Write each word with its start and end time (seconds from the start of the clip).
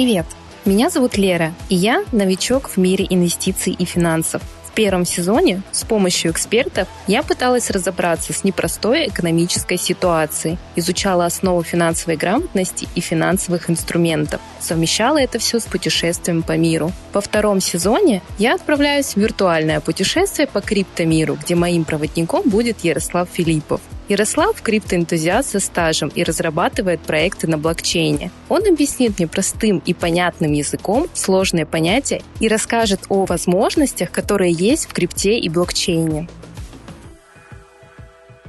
привет! 0.00 0.24
Меня 0.64 0.88
зовут 0.88 1.18
Лера, 1.18 1.52
и 1.68 1.74
я 1.74 2.06
новичок 2.10 2.70
в 2.70 2.78
мире 2.78 3.06
инвестиций 3.10 3.76
и 3.78 3.84
финансов. 3.84 4.40
В 4.64 4.70
первом 4.72 5.04
сезоне 5.04 5.60
с 5.72 5.84
помощью 5.84 6.30
экспертов 6.30 6.88
я 7.06 7.22
пыталась 7.22 7.68
разобраться 7.68 8.32
с 8.32 8.42
непростой 8.42 9.08
экономической 9.08 9.76
ситуацией, 9.76 10.56
изучала 10.74 11.26
основу 11.26 11.62
финансовой 11.62 12.16
грамотности 12.16 12.88
и 12.94 13.00
финансовых 13.02 13.68
инструментов, 13.68 14.40
совмещала 14.58 15.20
это 15.20 15.38
все 15.38 15.60
с 15.60 15.64
путешествием 15.64 16.42
по 16.42 16.56
миру. 16.56 16.92
Во 17.12 17.20
втором 17.20 17.60
сезоне 17.60 18.22
я 18.38 18.54
отправляюсь 18.54 19.12
в 19.12 19.16
виртуальное 19.18 19.80
путешествие 19.80 20.46
по 20.46 20.62
криптомиру, 20.62 21.34
где 21.34 21.56
моим 21.56 21.84
проводником 21.84 22.48
будет 22.48 22.84
Ярослав 22.84 23.28
Филиппов. 23.30 23.82
Ярослав– 24.10 24.60
криптоэнтузиаст 24.62 25.50
со 25.50 25.60
стажем 25.60 26.08
и 26.08 26.24
разрабатывает 26.24 27.00
проекты 27.00 27.46
на 27.46 27.58
блокчейне. 27.58 28.32
Он 28.48 28.66
объяснит 28.66 29.16
мне 29.18 29.28
простым 29.28 29.80
и 29.86 29.94
понятным 29.94 30.50
языком 30.50 31.06
сложные 31.14 31.64
понятия 31.64 32.20
и 32.40 32.48
расскажет 32.48 33.02
о 33.08 33.24
возможностях, 33.24 34.10
которые 34.10 34.52
есть 34.52 34.86
в 34.86 34.92
крипте 34.92 35.38
и 35.38 35.48
блокчейне. 35.48 36.28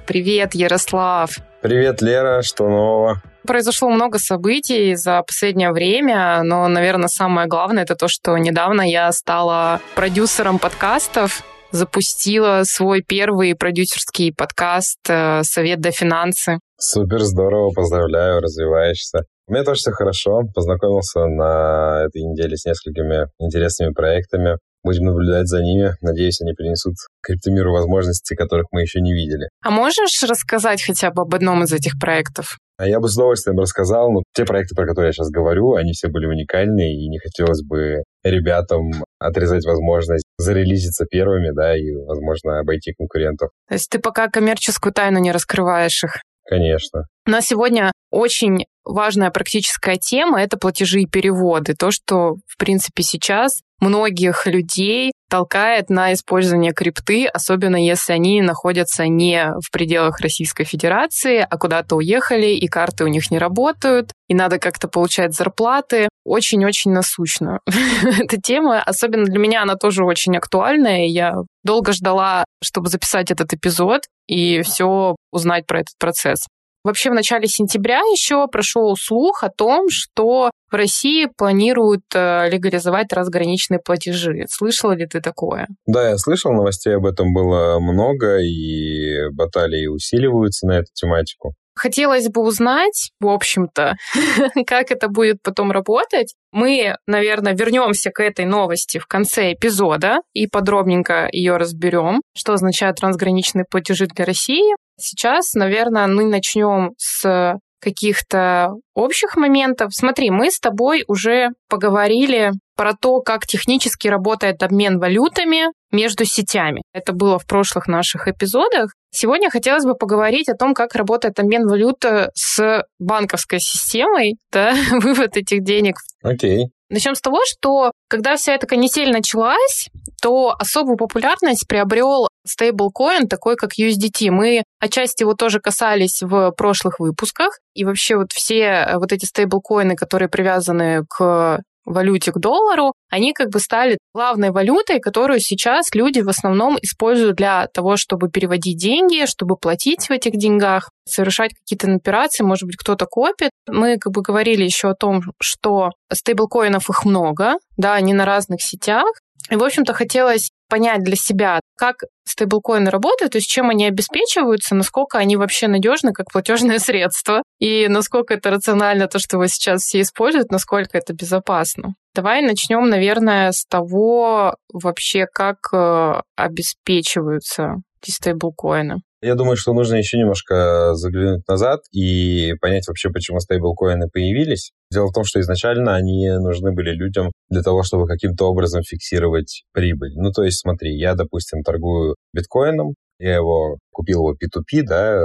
Привет, 0.07 0.55
Ярослав! 0.55 1.37
Привет, 1.61 2.01
Лера, 2.01 2.41
что 2.41 2.67
нового? 2.67 3.21
Произошло 3.45 3.89
много 3.89 4.17
событий 4.17 4.95
за 4.95 5.21
последнее 5.21 5.71
время, 5.71 6.41
но, 6.41 6.67
наверное, 6.67 7.07
самое 7.07 7.47
главное 7.47 7.83
это 7.83 7.95
то, 7.95 8.07
что 8.07 8.35
недавно 8.37 8.81
я 8.81 9.11
стала 9.11 9.79
продюсером 9.93 10.57
подкастов 10.57 11.43
запустила 11.71 12.61
свой 12.63 13.01
первый 13.01 13.55
продюсерский 13.55 14.33
подкаст 14.33 14.99
э, 15.09 15.43
«Совет 15.43 15.79
до 15.79 15.91
финансы». 15.91 16.59
Супер, 16.77 17.19
здорово, 17.21 17.71
поздравляю, 17.71 18.41
развиваешься. 18.41 19.21
У 19.47 19.53
меня 19.53 19.63
тоже 19.63 19.79
все 19.79 19.91
хорошо. 19.91 20.43
Познакомился 20.53 21.25
на 21.25 22.05
этой 22.05 22.21
неделе 22.23 22.55
с 22.55 22.65
несколькими 22.65 23.27
интересными 23.39 23.91
проектами. 23.91 24.57
Будем 24.83 25.05
наблюдать 25.05 25.47
за 25.47 25.61
ними. 25.61 25.93
Надеюсь, 26.01 26.41
они 26.41 26.53
принесут 26.53 26.95
криптомиру 27.21 27.71
возможности, 27.71 28.33
которых 28.35 28.67
мы 28.71 28.81
еще 28.81 28.99
не 28.99 29.13
видели. 29.13 29.49
А 29.63 29.69
можешь 29.69 30.23
рассказать 30.23 30.81
хотя 30.81 31.11
бы 31.11 31.21
об 31.23 31.35
одном 31.35 31.63
из 31.63 31.71
этих 31.71 31.99
проектов? 31.99 32.57
А 32.77 32.87
я 32.87 32.99
бы 32.99 33.07
с 33.09 33.15
удовольствием 33.15 33.59
рассказал, 33.59 34.11
но 34.11 34.23
те 34.33 34.43
проекты, 34.43 34.73
про 34.73 34.87
которые 34.87 35.09
я 35.09 35.11
сейчас 35.11 35.29
говорю, 35.29 35.75
они 35.75 35.91
все 35.91 36.07
были 36.07 36.25
уникальные, 36.25 36.95
и 36.95 37.09
не 37.09 37.19
хотелось 37.19 37.61
бы 37.61 38.01
ребятам 38.23 38.89
отрезать 39.19 39.65
возможность 39.65 40.23
зарелизиться 40.41 41.05
первыми, 41.05 41.51
да, 41.55 41.77
и, 41.77 41.91
возможно, 41.93 42.59
обойти 42.59 42.93
конкурентов. 42.93 43.49
То 43.67 43.75
есть 43.75 43.89
ты 43.89 43.99
пока 43.99 44.27
коммерческую 44.27 44.93
тайну 44.93 45.19
не 45.19 45.31
раскрываешь 45.31 46.03
их? 46.03 46.17
Конечно. 46.45 47.05
У 47.25 47.31
нас 47.31 47.45
сегодня 47.45 47.91
очень 48.11 48.65
важная 48.83 49.31
практическая 49.31 49.95
тема— 49.95 50.41
это 50.43 50.57
платежи 50.57 51.01
и 51.01 51.07
переводы. 51.07 51.73
То, 51.73 51.91
что, 51.91 52.35
в 52.47 52.57
принципе, 52.57 53.03
сейчас 53.03 53.61
многих 53.79 54.45
людей 54.45 55.11
толкает 55.29 55.89
на 55.89 56.13
использование 56.13 56.71
крипты, 56.71 57.25
особенно 57.25 57.75
если 57.75 58.13
они 58.13 58.41
находятся 58.41 59.07
не 59.07 59.53
в 59.59 59.71
пределах 59.71 60.19
Российской 60.19 60.65
Федерации, 60.65 61.45
а 61.49 61.57
куда-то 61.57 61.95
уехали, 61.95 62.47
и 62.47 62.67
карты 62.67 63.05
у 63.05 63.07
них 63.07 63.31
не 63.31 63.39
работают, 63.39 64.11
и 64.27 64.35
надо 64.35 64.59
как-то 64.59 64.87
получать 64.87 65.33
зарплаты. 65.33 66.09
Очень-очень 66.23 66.91
насущно. 66.91 67.59
Эта 68.19 68.39
тема, 68.39 68.81
особенно 68.83 69.25
для 69.25 69.39
меня, 69.39 69.63
она 69.63 69.75
тоже 69.75 70.03
очень 70.03 70.37
актуальная. 70.37 71.07
Я 71.07 71.35
долго 71.63 71.93
ждала, 71.93 72.45
чтобы 72.63 72.89
записать 72.89 73.31
этот 73.31 73.53
эпизод 73.53 74.03
и 74.27 74.61
все 74.61 75.15
узнать 75.31 75.65
про 75.65 75.79
этот 75.79 75.97
процесс. 75.97 76.45
Вообще 76.83 77.11
в 77.11 77.13
начале 77.13 77.47
сентября 77.47 77.99
еще 77.99 78.47
прошел 78.47 78.95
слух 78.95 79.43
о 79.43 79.49
том, 79.49 79.87
что 79.89 80.49
в 80.71 80.75
России 80.75 81.27
планируют 81.37 82.01
э, 82.15 82.49
легализовать 82.49 83.07
трансграничные 83.09 83.79
платежи. 83.79 84.45
Слышала 84.49 84.93
ли 84.93 85.05
ты 85.05 85.21
такое? 85.21 85.67
Да, 85.85 86.09
я 86.09 86.17
слышал, 86.17 86.51
новостей 86.51 86.95
об 86.95 87.05
этом 87.05 87.33
было 87.33 87.79
много, 87.79 88.39
и 88.39 89.29
баталии 89.31 89.85
усиливаются 89.87 90.65
на 90.65 90.79
эту 90.79 90.87
тематику. 90.93 91.53
Хотелось 91.81 92.29
бы 92.29 92.41
узнать, 92.43 93.09
в 93.19 93.27
общем-то, 93.27 93.95
как 94.67 94.91
это 94.91 95.07
будет 95.07 95.41
потом 95.41 95.71
работать. 95.71 96.35
Мы, 96.51 96.95
наверное, 97.07 97.55
вернемся 97.55 98.11
к 98.11 98.21
этой 98.21 98.45
новости 98.45 98.99
в 98.99 99.07
конце 99.07 99.53
эпизода 99.53 100.19
и 100.33 100.45
подробненько 100.45 101.27
ее 101.31 101.57
разберем, 101.57 102.21
что 102.37 102.53
означают 102.53 102.97
трансграничные 102.97 103.65
платежи 103.67 104.05
для 104.05 104.25
России. 104.25 104.75
Сейчас, 104.99 105.55
наверное, 105.55 106.05
мы 106.05 106.25
начнем 106.25 106.91
с 106.97 107.55
каких-то 107.81 108.75
общих 108.93 109.35
моментов. 109.35 109.93
Смотри, 109.93 110.29
мы 110.29 110.51
с 110.51 110.59
тобой 110.59 111.03
уже 111.07 111.49
поговорили 111.67 112.51
про 112.75 112.93
то, 112.93 113.21
как 113.21 113.45
технически 113.45 114.07
работает 114.07 114.63
обмен 114.63 114.99
валютами 114.99 115.65
между 115.91 116.25
сетями. 116.25 116.81
Это 116.93 117.13
было 117.13 117.37
в 117.37 117.45
прошлых 117.45 117.87
наших 117.87 118.27
эпизодах. 118.27 118.93
Сегодня 119.11 119.49
хотелось 119.49 119.85
бы 119.85 119.95
поговорить 119.95 120.47
о 120.47 120.55
том, 120.55 120.73
как 120.73 120.95
работает 120.95 121.39
обмен 121.39 121.67
валюты 121.67 122.29
с 122.33 122.83
банковской 122.99 123.59
системой, 123.59 124.37
да, 124.51 124.73
вывод 124.91 125.37
этих 125.37 125.63
денег. 125.63 125.95
Окей. 126.23 126.65
Okay. 126.65 126.67
Начнем 126.91 127.15
с 127.15 127.21
того, 127.21 127.39
что 127.45 127.91
когда 128.09 128.35
вся 128.35 128.53
эта 128.53 128.67
канитель 128.67 129.11
началась, 129.11 129.87
то 130.21 130.55
особую 130.57 130.97
популярность 130.97 131.67
приобрел 131.67 132.27
стейблкоин, 132.45 133.27
такой 133.27 133.55
как 133.55 133.77
USDT. 133.77 134.29
Мы 134.31 134.63
отчасти 134.79 135.23
его 135.23 135.33
тоже 135.33 135.59
касались 135.59 136.21
в 136.21 136.51
прошлых 136.51 136.99
выпусках. 136.99 137.59
И 137.73 137.83
вообще 137.83 138.17
вот 138.17 138.31
все 138.31 138.91
вот 138.95 139.11
эти 139.11 139.25
стейблкоины, 139.25 139.95
которые 139.95 140.29
привязаны 140.29 141.03
к 141.09 141.61
валюте 141.85 142.31
к 142.31 142.37
доллару, 142.37 142.93
они 143.09 143.33
как 143.33 143.49
бы 143.49 143.59
стали 143.59 143.97
главной 144.13 144.51
валютой, 144.51 144.99
которую 144.99 145.39
сейчас 145.39 145.93
люди 145.93 146.19
в 146.19 146.29
основном 146.29 146.77
используют 146.81 147.37
для 147.37 147.67
того, 147.67 147.97
чтобы 147.97 148.29
переводить 148.29 148.77
деньги, 148.77 149.25
чтобы 149.25 149.57
платить 149.57 150.07
в 150.07 150.11
этих 150.11 150.33
деньгах, 150.33 150.91
совершать 151.07 151.53
какие-то 151.53 151.91
операции, 151.93 152.43
может 152.43 152.65
быть, 152.65 152.77
кто-то 152.77 153.05
копит. 153.05 153.51
Мы 153.67 153.97
как 153.97 154.13
бы 154.13 154.21
говорили 154.21 154.63
еще 154.63 154.89
о 154.89 154.95
том, 154.95 155.21
что 155.39 155.89
стейблкоинов 156.11 156.89
их 156.89 157.03
много, 157.05 157.55
да, 157.77 157.95
они 157.95 158.13
на 158.13 158.25
разных 158.25 158.61
сетях, 158.61 159.07
и, 159.51 159.55
в 159.55 159.63
общем-то, 159.63 159.93
хотелось 159.93 160.51
понять 160.69 161.03
для 161.03 161.17
себя, 161.17 161.59
как 161.77 161.97
стейблкоины 162.25 162.89
работают, 162.89 163.33
то 163.33 163.37
есть 163.37 163.49
чем 163.49 163.69
они 163.69 163.85
обеспечиваются, 163.85 164.73
насколько 164.73 165.17
они 165.17 165.35
вообще 165.35 165.67
надежны 165.67 166.13
как 166.13 166.31
платежное 166.31 166.79
средство, 166.79 167.43
и 167.59 167.87
насколько 167.89 168.33
это 168.33 168.49
рационально 168.49 169.07
то, 169.07 169.19
что 169.19 169.35
его 169.37 169.47
сейчас 169.47 169.83
все 169.83 170.01
используют, 170.01 170.49
насколько 170.51 170.97
это 170.97 171.13
безопасно. 171.13 171.95
Давай 172.15 172.41
начнем, 172.41 172.89
наверное, 172.89 173.51
с 173.51 173.65
того 173.65 174.55
вообще, 174.73 175.25
как 175.31 175.57
э, 175.73 176.21
обеспечиваются 176.35 177.75
эти 178.01 178.11
стейблкоины. 178.11 179.01
Я 179.23 179.35
думаю, 179.35 179.55
что 179.55 179.73
нужно 179.73 179.95
еще 179.95 180.17
немножко 180.17 180.95
заглянуть 180.95 181.47
назад 181.47 181.81
и 181.91 182.53
понять 182.59 182.87
вообще, 182.87 183.09
почему 183.09 183.39
стейблкоины 183.39 184.09
появились. 184.11 184.71
Дело 184.91 185.07
в 185.07 185.13
том, 185.13 185.23
что 185.25 185.39
изначально 185.39 185.95
они 185.95 186.27
нужны 186.39 186.71
были 186.71 186.91
людям 186.91 187.31
для 187.49 187.61
того, 187.61 187.83
чтобы 187.83 188.07
каким-то 188.07 188.49
образом 188.49 188.81
фиксировать 188.81 189.63
прибыль. 189.73 190.13
Ну, 190.15 190.31
то 190.31 190.43
есть, 190.43 190.61
смотри, 190.61 190.97
я, 190.97 191.13
допустим, 191.13 191.61
торгую 191.61 192.15
биткоином, 192.33 192.95
я 193.19 193.35
его 193.35 193.77
купил 193.91 194.21
его 194.21 194.33
P2P, 194.33 194.81
да, 194.81 195.21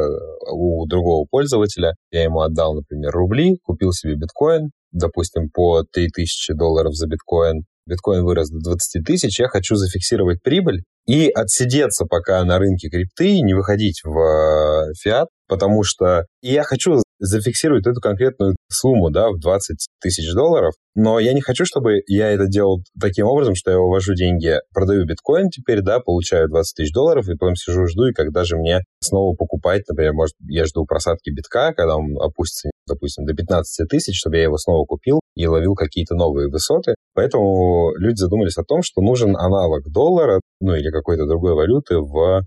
у 0.52 0.86
другого 0.86 1.26
пользователя, 1.30 1.94
я 2.10 2.24
ему 2.24 2.40
отдал, 2.40 2.74
например, 2.74 3.10
рубли, 3.10 3.56
купил 3.62 3.92
себе 3.92 4.16
биткоин, 4.16 4.70
допустим, 4.92 5.48
по 5.48 5.82
3000 5.84 6.52
долларов 6.52 6.94
за 6.94 7.06
биткоин, 7.06 7.64
биткоин 7.86 8.24
вырос 8.24 8.50
до 8.50 8.58
20 8.60 9.04
тысяч, 9.04 9.38
я 9.38 9.48
хочу 9.48 9.76
зафиксировать 9.76 10.42
прибыль 10.42 10.82
и 11.06 11.28
отсидеться 11.28 12.04
пока 12.04 12.44
на 12.44 12.58
рынке 12.58 12.88
крипты, 12.88 13.40
не 13.40 13.54
выходить 13.54 14.00
в 14.04 14.18
э, 14.18 14.92
фиат, 15.00 15.28
потому 15.48 15.84
что 15.84 16.24
я 16.42 16.64
хочу 16.64 17.00
зафиксировать 17.18 17.86
эту 17.86 18.00
конкретную 18.00 18.56
сумму, 18.70 19.10
да, 19.10 19.30
в 19.30 19.38
20 19.38 19.78
тысяч 20.00 20.32
долларов, 20.32 20.74
но 20.94 21.18
я 21.18 21.32
не 21.34 21.40
хочу, 21.40 21.64
чтобы 21.64 22.00
я 22.06 22.30
это 22.30 22.46
делал 22.46 22.82
таким 22.98 23.26
образом, 23.26 23.54
что 23.54 23.70
я 23.70 23.78
увожу 23.78 24.14
деньги, 24.14 24.56
продаю 24.72 25.04
биткоин 25.04 25.50
теперь, 25.50 25.82
да, 25.82 26.00
получаю 26.00 26.48
20 26.48 26.74
тысяч 26.74 26.92
долларов, 26.92 27.28
и 27.28 27.36
потом 27.36 27.54
сижу, 27.54 27.86
жду, 27.86 28.06
и 28.06 28.12
когда 28.12 28.44
же 28.44 28.56
мне 28.56 28.80
снова 29.00 29.34
покупать, 29.36 29.82
например, 29.88 30.14
может, 30.14 30.34
я 30.48 30.64
жду 30.64 30.84
просадки 30.86 31.30
битка, 31.30 31.72
когда 31.74 31.96
он 31.96 32.16
опустится, 32.20 32.70
допустим, 32.88 33.26
до 33.26 33.34
15 33.34 33.88
тысяч, 33.88 34.18
чтобы 34.18 34.36
я 34.36 34.44
его 34.44 34.56
снова 34.56 34.84
купил 34.86 35.20
и 35.36 35.46
ловил 35.46 35.74
какие-то 35.74 36.14
новые 36.14 36.48
высоты. 36.48 36.94
Поэтому 37.14 37.94
люди 37.96 38.18
задумались 38.18 38.56
о 38.56 38.64
том, 38.64 38.82
что 38.82 39.02
нужен 39.02 39.36
аналог 39.36 39.90
доллара, 39.90 40.40
ну 40.60 40.74
или 40.74 40.90
какой-то 40.90 41.26
другой 41.26 41.54
валюты 41.54 41.98
в 41.98 42.42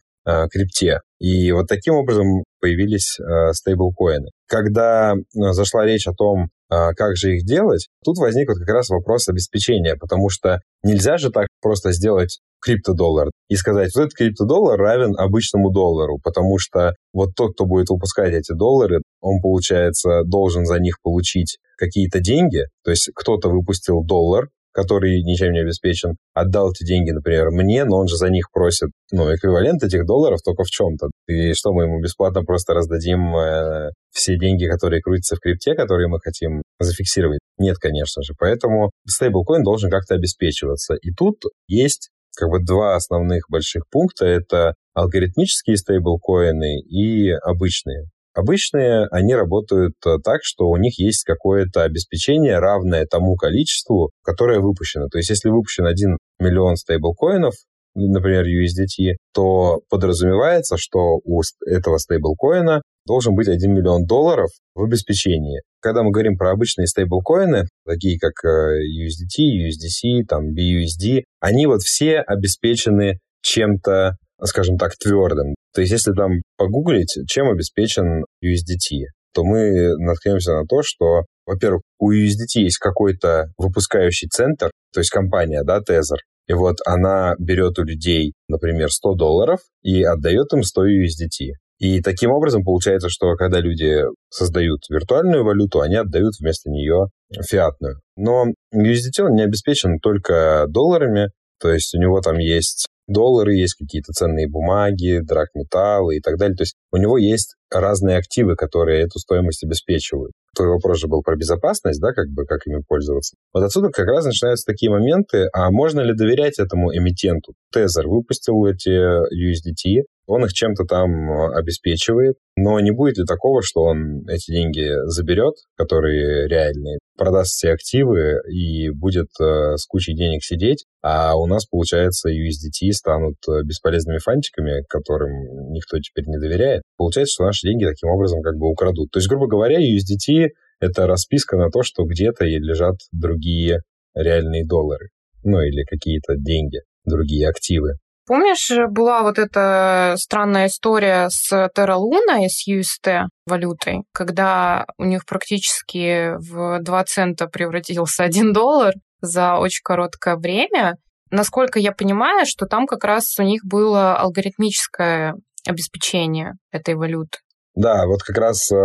крипте. 0.51 0.99
И 1.19 1.51
вот 1.51 1.67
таким 1.67 1.95
образом 1.95 2.43
появились 2.61 3.19
э, 3.19 3.53
стейблкоины. 3.53 4.29
Когда 4.47 5.13
э, 5.13 5.51
зашла 5.51 5.85
речь 5.85 6.07
о 6.07 6.13
том, 6.13 6.49
э, 6.71 6.93
как 6.95 7.15
же 7.15 7.35
их 7.35 7.45
делать, 7.45 7.87
тут 8.03 8.17
возник 8.17 8.47
вот 8.49 8.59
как 8.59 8.69
раз 8.69 8.89
вопрос 8.89 9.27
обеспечения, 9.27 9.95
потому 9.95 10.29
что 10.29 10.59
нельзя 10.83 11.17
же 11.17 11.29
так 11.29 11.47
просто 11.61 11.91
сделать 11.91 12.39
криптодоллар 12.61 13.29
и 13.49 13.55
сказать, 13.55 13.91
вот 13.95 14.01
этот 14.03 14.13
криптодоллар 14.15 14.77
равен 14.77 15.17
обычному 15.17 15.71
доллару, 15.71 16.19
потому 16.23 16.57
что 16.57 16.93
вот 17.13 17.29
тот, 17.35 17.53
кто 17.53 17.65
будет 17.65 17.89
выпускать 17.89 18.33
эти 18.33 18.53
доллары, 18.53 19.01
он, 19.21 19.41
получается, 19.41 20.23
должен 20.25 20.65
за 20.65 20.79
них 20.79 20.95
получить 21.01 21.57
какие-то 21.77 22.19
деньги. 22.19 22.63
То 22.83 22.91
есть 22.91 23.09
кто-то 23.15 23.49
выпустил 23.49 24.03
доллар, 24.03 24.49
который 24.71 25.21
ничем 25.23 25.51
не 25.51 25.61
обеспечен, 25.61 26.15
отдал 26.33 26.71
эти 26.71 26.85
деньги, 26.85 27.11
например, 27.11 27.49
мне, 27.51 27.85
но 27.85 27.97
он 27.97 28.07
же 28.07 28.17
за 28.17 28.29
них 28.29 28.51
просит, 28.51 28.89
ну, 29.11 29.33
эквивалент 29.33 29.83
этих 29.83 30.05
долларов 30.05 30.39
только 30.43 30.63
в 30.63 30.69
чем-то. 30.69 31.09
И 31.27 31.53
что, 31.53 31.73
мы 31.73 31.83
ему 31.83 32.01
бесплатно 32.01 32.43
просто 32.43 32.73
раздадим 32.73 33.35
э, 33.35 33.91
все 34.11 34.37
деньги, 34.37 34.67
которые 34.67 35.01
крутятся 35.01 35.35
в 35.35 35.39
крипте, 35.39 35.75
которые 35.75 36.07
мы 36.07 36.19
хотим 36.19 36.61
зафиксировать? 36.79 37.39
Нет, 37.57 37.77
конечно 37.77 38.23
же. 38.23 38.33
Поэтому 38.37 38.91
стейблкоин 39.07 39.63
должен 39.63 39.89
как-то 39.89 40.15
обеспечиваться. 40.15 40.95
И 40.95 41.11
тут 41.11 41.37
есть 41.67 42.09
как 42.37 42.49
бы 42.49 42.63
два 42.63 42.95
основных 42.95 43.45
больших 43.49 43.83
пункта. 43.91 44.25
Это 44.25 44.75
алгоритмические 44.93 45.77
стейблкоины 45.77 46.79
и 46.81 47.31
обычные. 47.31 48.05
Обычные, 48.39 49.05
они 49.11 49.35
работают 49.35 49.95
э, 50.05 50.15
так, 50.23 50.39
что 50.43 50.69
у 50.69 50.77
них 50.77 50.97
есть 50.97 51.25
какое-то 51.25 51.83
обеспечение, 51.83 52.59
равное 52.59 53.05
тому 53.05 53.35
количеству, 53.35 54.11
которое 54.23 54.61
выпущено. 54.61 55.09
То 55.09 55.17
есть, 55.17 55.29
если 55.29 55.49
выпущен 55.49 55.85
1 55.85 56.17
миллион 56.39 56.77
стейблкоинов, 56.77 57.53
например, 57.95 58.45
USDT, 58.45 59.15
то 59.33 59.81
подразумевается, 59.89 60.77
что 60.77 61.19
у 61.21 61.41
этого 61.65 61.97
стейблкоина 61.97 62.81
должен 63.05 63.35
быть 63.35 63.49
1 63.49 63.73
миллион 63.73 64.05
долларов 64.05 64.49
в 64.73 64.83
обеспечении. 64.83 65.59
Когда 65.81 66.03
мы 66.03 66.11
говорим 66.11 66.37
про 66.37 66.51
обычные 66.51 66.87
стейблкоины, 66.87 67.67
такие 67.85 68.17
как 68.19 68.33
э, 68.45 68.79
USDT, 68.79 69.67
USDC, 69.67 70.23
там 70.29 70.53
BUSD, 70.53 71.23
они 71.41 71.65
вот 71.65 71.81
все 71.81 72.19
обеспечены 72.19 73.19
чем-то 73.41 74.13
скажем 74.43 74.77
так, 74.77 74.91
твердым. 74.97 75.55
То 75.73 75.81
есть 75.81 75.91
если 75.91 76.13
там 76.13 76.41
погуглить, 76.57 77.17
чем 77.27 77.49
обеспечен 77.49 78.25
USDT, 78.43 79.05
то 79.33 79.43
мы 79.43 79.95
наткнемся 79.97 80.53
на 80.53 80.65
то, 80.65 80.81
что, 80.81 81.23
во-первых, 81.45 81.81
у 81.99 82.11
USDT 82.11 82.61
есть 82.61 82.77
какой-то 82.77 83.47
выпускающий 83.57 84.27
центр, 84.27 84.71
то 84.93 84.99
есть 84.99 85.11
компания, 85.11 85.63
да, 85.63 85.79
Tether, 85.79 86.17
и 86.47 86.53
вот 86.53 86.77
она 86.85 87.35
берет 87.37 87.77
у 87.77 87.83
людей, 87.83 88.33
например, 88.47 88.89
100 88.89 89.13
долларов 89.13 89.59
и 89.83 90.03
отдает 90.03 90.47
им 90.51 90.63
100 90.63 90.87
USDT. 90.87 91.51
И 91.77 92.01
таким 92.01 92.31
образом 92.31 92.63
получается, 92.63 93.07
что 93.09 93.35
когда 93.35 93.59
люди 93.61 94.01
создают 94.29 94.81
виртуальную 94.89 95.45
валюту, 95.45 95.79
они 95.79 95.95
отдают 95.95 96.33
вместо 96.39 96.69
нее 96.69 97.07
фиатную. 97.47 98.01
Но 98.17 98.47
USDT 98.73 99.23
он 99.23 99.35
не 99.35 99.43
обеспечен 99.43 99.99
только 99.99 100.65
долларами, 100.67 101.29
то 101.61 101.71
есть 101.71 101.93
у 101.93 101.99
него 101.99 102.19
там 102.19 102.37
есть 102.37 102.87
доллары, 103.09 103.55
есть 103.55 103.75
какие-то 103.75 104.13
ценные 104.13 104.47
бумаги, 104.47 105.19
драгметаллы 105.21 106.17
и 106.17 106.21
так 106.21 106.37
далее. 106.37 106.55
То 106.55 106.63
есть 106.63 106.75
у 106.91 106.97
него 106.97 107.17
есть 107.17 107.55
разные 107.71 108.17
активы, 108.17 108.55
которые 108.55 109.03
эту 109.03 109.19
стоимость 109.19 109.63
обеспечивают. 109.63 110.31
Твой 110.55 110.69
вопрос 110.69 110.99
же 110.99 111.07
был 111.07 111.21
про 111.21 111.35
безопасность, 111.35 112.01
да, 112.01 112.11
как 112.11 112.27
бы, 112.29 112.45
как 112.45 112.65
ими 112.65 112.81
пользоваться. 112.87 113.35
Вот 113.53 113.63
отсюда 113.63 113.89
как 113.89 114.07
раз 114.07 114.25
начинаются 114.25 114.65
такие 114.65 114.89
моменты, 114.89 115.47
а 115.53 115.69
можно 115.71 116.01
ли 116.01 116.13
доверять 116.13 116.59
этому 116.59 116.95
эмитенту? 116.95 117.53
Тезер 117.71 118.07
выпустил 118.07 118.65
эти 118.65 118.89
USDT, 118.89 120.03
он 120.29 120.45
их 120.45 120.53
чем-то 120.53 120.83
там 120.83 121.09
э, 121.09 121.57
обеспечивает, 121.57 122.35
но 122.55 122.79
не 122.79 122.91
будет 122.91 123.17
ли 123.17 123.25
такого, 123.25 123.63
что 123.63 123.81
он 123.81 124.27
эти 124.29 124.51
деньги 124.51 124.87
заберет, 125.07 125.55
которые 125.75 126.47
реальные, 126.47 126.99
продаст 127.17 127.53
все 127.55 127.71
активы 127.71 128.39
и 128.47 128.91
будет 128.91 129.29
э, 129.41 129.75
с 129.75 129.85
кучей 129.87 130.13
денег 130.13 130.43
сидеть, 130.43 130.85
а 131.01 131.35
у 131.35 131.47
нас, 131.47 131.65
получается, 131.65 132.29
USDT 132.29 132.91
станут 132.91 133.37
э, 133.49 133.63
бесполезными 133.63 134.19
фантиками, 134.19 134.83
которым 134.87 135.31
никто 135.71 135.97
теперь 135.97 136.25
не 136.27 136.37
доверяет. 136.37 136.83
Получается, 136.95 137.33
что 137.33 137.45
наши 137.45 137.67
деньги 137.67 137.85
таким 137.85 138.09
образом 138.09 138.43
как 138.43 138.55
бы 138.55 138.69
украдут. 138.69 139.09
То 139.09 139.17
есть, 139.17 139.27
грубо 139.27 139.47
говоря, 139.47 139.79
USDT— 139.79 140.49
это 140.79 141.07
расписка 141.07 141.57
на 141.57 141.71
то, 141.71 141.81
что 141.81 142.03
где-то 142.03 142.45
лежат 142.45 142.97
другие 143.11 143.81
реальные 144.13 144.63
доллары, 144.63 145.09
ну 145.43 145.59
или 145.61 145.83
какие-то 145.85 146.35
деньги, 146.37 146.81
другие 147.03 147.49
активы. 147.49 147.93
Помнишь, 148.29 148.69
была 148.91 149.23
вот 149.23 149.39
эта 149.39 150.13
странная 150.19 150.67
история 150.67 151.29
с 151.31 151.51
Terra 151.75 151.97
Luna 151.97 152.45
и 152.45 152.47
с 152.47 152.67
UST 152.69 153.23
валютой, 153.47 154.03
когда 154.13 154.85
у 154.99 155.05
них 155.05 155.25
практически 155.25 156.35
в 156.37 156.77
2 156.79 157.03
цента 157.05 157.47
превратился 157.47 158.23
1 158.25 158.53
доллар 158.53 158.93
за 159.19 159.55
очень 159.55 159.81
короткое 159.83 160.35
время. 160.35 160.97
Насколько 161.31 161.79
я 161.79 161.91
понимаю, 161.91 162.45
что 162.45 162.67
там 162.67 162.85
как 162.85 163.03
раз 163.03 163.35
у 163.39 163.41
них 163.41 163.61
было 163.65 164.15
алгоритмическое 164.17 165.33
обеспечение 165.67 166.53
этой 166.71 166.93
валюты. 166.93 167.39
Да, 167.79 168.07
вот 168.07 168.23
как 168.23 168.37
раз 168.37 168.69
э, 168.73 168.75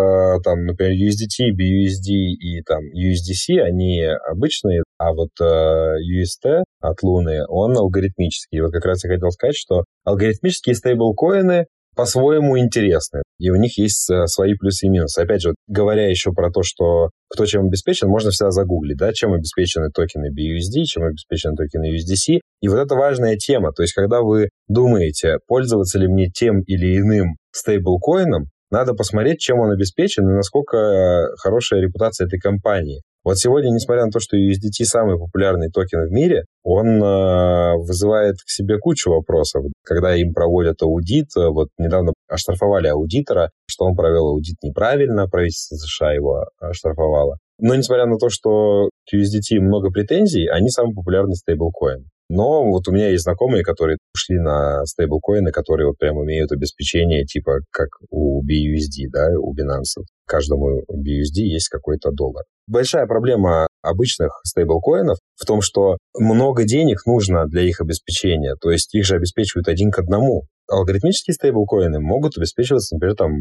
там, 0.44 0.67
например, 0.67 0.93
USDT, 0.93 1.50
BUSD 1.50 2.12
и 2.12 2.62
там 2.62 2.79
USDC, 2.94 3.58
они 3.61 4.05
обычные, 4.05 4.85
а 4.99 5.12
вот 5.12 5.31
э, 5.41 5.44
UST 5.44 6.62
от 6.81 7.02
Луны, 7.02 7.44
он 7.49 7.76
алгоритмический. 7.76 8.61
Вот 8.61 8.70
как 8.70 8.85
раз 8.85 9.02
я 9.02 9.11
хотел 9.11 9.32
сказать, 9.32 9.56
что 9.56 9.82
алгоритмические 10.05 10.76
стейблкоины 10.76 11.67
по-своему 11.96 12.56
интересны, 12.56 13.23
и 13.41 13.50
у 13.50 13.56
них 13.56 13.79
есть 13.79 14.08
э, 14.11 14.26
свои 14.26 14.55
плюсы 14.55 14.87
и 14.87 14.91
минусы. 14.91 15.19
Опять 15.19 15.43
же, 15.43 15.56
говоря 15.67 16.08
еще 16.08 16.31
про 16.31 16.52
то, 16.52 16.62
что 16.62 17.11
кто 17.29 17.46
чем 17.46 17.67
обеспечен, 17.67 18.06
можно 18.06 18.31
всегда 18.31 18.52
загуглить, 18.52 18.99
да, 18.99 19.12
чем 19.12 19.32
обеспечены 19.32 19.91
токены 19.91 20.29
BUSD, 20.31 20.85
чем 20.85 21.02
обеспечены 21.02 21.56
токены 21.56 21.93
USDC. 21.96 22.38
И 22.61 22.69
вот 22.69 22.76
это 22.76 22.94
важная 22.94 23.35
тема. 23.37 23.73
То 23.73 23.82
есть, 23.82 23.93
когда 23.93 24.23
вы 24.23 24.50
думаете, 24.69 25.38
пользоваться 25.49 25.99
ли 25.99 26.06
мне 26.06 26.29
тем 26.31 26.61
или 26.61 26.96
иным 26.96 27.38
стейблкоином, 27.50 28.50
надо 28.71 28.95
посмотреть, 28.95 29.41
чем 29.41 29.61
он 29.61 29.71
обеспечен 29.71 30.29
и 30.29 30.33
насколько 30.35 30.77
э, 30.77 31.37
хорошая 31.39 31.81
репутация 31.81 32.27
этой 32.27 32.39
компании. 32.39 33.03
Вот 33.25 33.39
сегодня, 33.39 33.71
несмотря 33.71 34.05
на 34.05 34.11
то, 34.11 34.21
что 34.21 34.37
USDT 34.37 34.85
самый 34.85 35.19
популярный 35.19 35.71
токен 35.71 36.07
в 36.07 36.11
мире, 36.11 36.45
он 36.63 37.03
э, 37.03 37.75
вызывает 37.79 38.37
к 38.37 38.51
себе 38.51 38.79
кучу 38.79 39.11
вопросов. 39.11 39.65
Когда 39.83 40.15
им 40.15 40.35
проводят 40.35 40.83
аудит, 40.83 41.29
э, 41.37 41.49
вот 41.49 41.69
недавно 41.79 42.13
оштрафовали 42.29 42.89
аудитора, 42.89 43.51
что 43.67 43.87
он 43.87 43.97
провел 43.97 44.29
аудит 44.29 44.57
неправильно, 44.63 45.27
правительство 45.27 45.77
США 45.77 46.13
его 46.13 46.45
оштрафовало. 46.61 47.39
Но 47.59 47.75
несмотря 47.75 48.05
на 48.07 48.19
то, 48.19 48.29
что 48.29 48.91
к 49.09 49.15
USDT 49.15 49.59
много 49.61 49.91
претензий, 49.91 50.47
они 50.47 50.69
самый 50.69 50.95
популярный 50.95 51.37
стейблкоин. 51.37 52.05
Но 52.29 52.65
вот 52.65 52.88
у 52.88 52.93
меня 52.93 53.11
есть 53.11 53.25
знакомые, 53.25 53.62
которые 53.62 53.99
ушли 54.15 54.38
на 54.38 54.85
стейблкоины, 54.87 55.53
которые 55.53 55.88
вот 55.88 55.99
прям 55.99 56.23
имеют 56.25 56.53
обеспечение 56.53 57.25
типа 57.25 57.59
как 57.71 57.88
у 58.11 58.43
BUSD, 58.43 59.08
да, 59.13 59.29
у 59.39 59.55
Binance. 59.55 60.05
Каждому 60.27 60.81
BUSD 60.91 61.43
есть 61.43 61.69
какой-то 61.69 62.10
доллар. 62.13 62.44
Большая 62.67 63.06
проблема 63.06 63.67
обычных 63.82 64.41
стейблкоинов 64.44 65.19
в 65.37 65.44
том, 65.44 65.60
что 65.60 65.99
много 66.19 66.65
денег 66.65 67.05
нужно 67.06 67.46
для 67.46 67.63
их 67.63 67.81
обеспечения. 67.81 68.55
То 68.60 68.70
есть 68.70 68.94
их 68.94 69.05
же 69.05 69.17
обеспечивают 69.17 69.69
один 69.69 69.91
к 69.91 69.99
одному. 69.99 70.44
Алгоритмические 70.70 71.34
стейблкоины 71.34 72.01
могут 72.01 72.39
обеспечиваться, 72.39 72.94
например, 72.94 73.17
там 73.17 73.32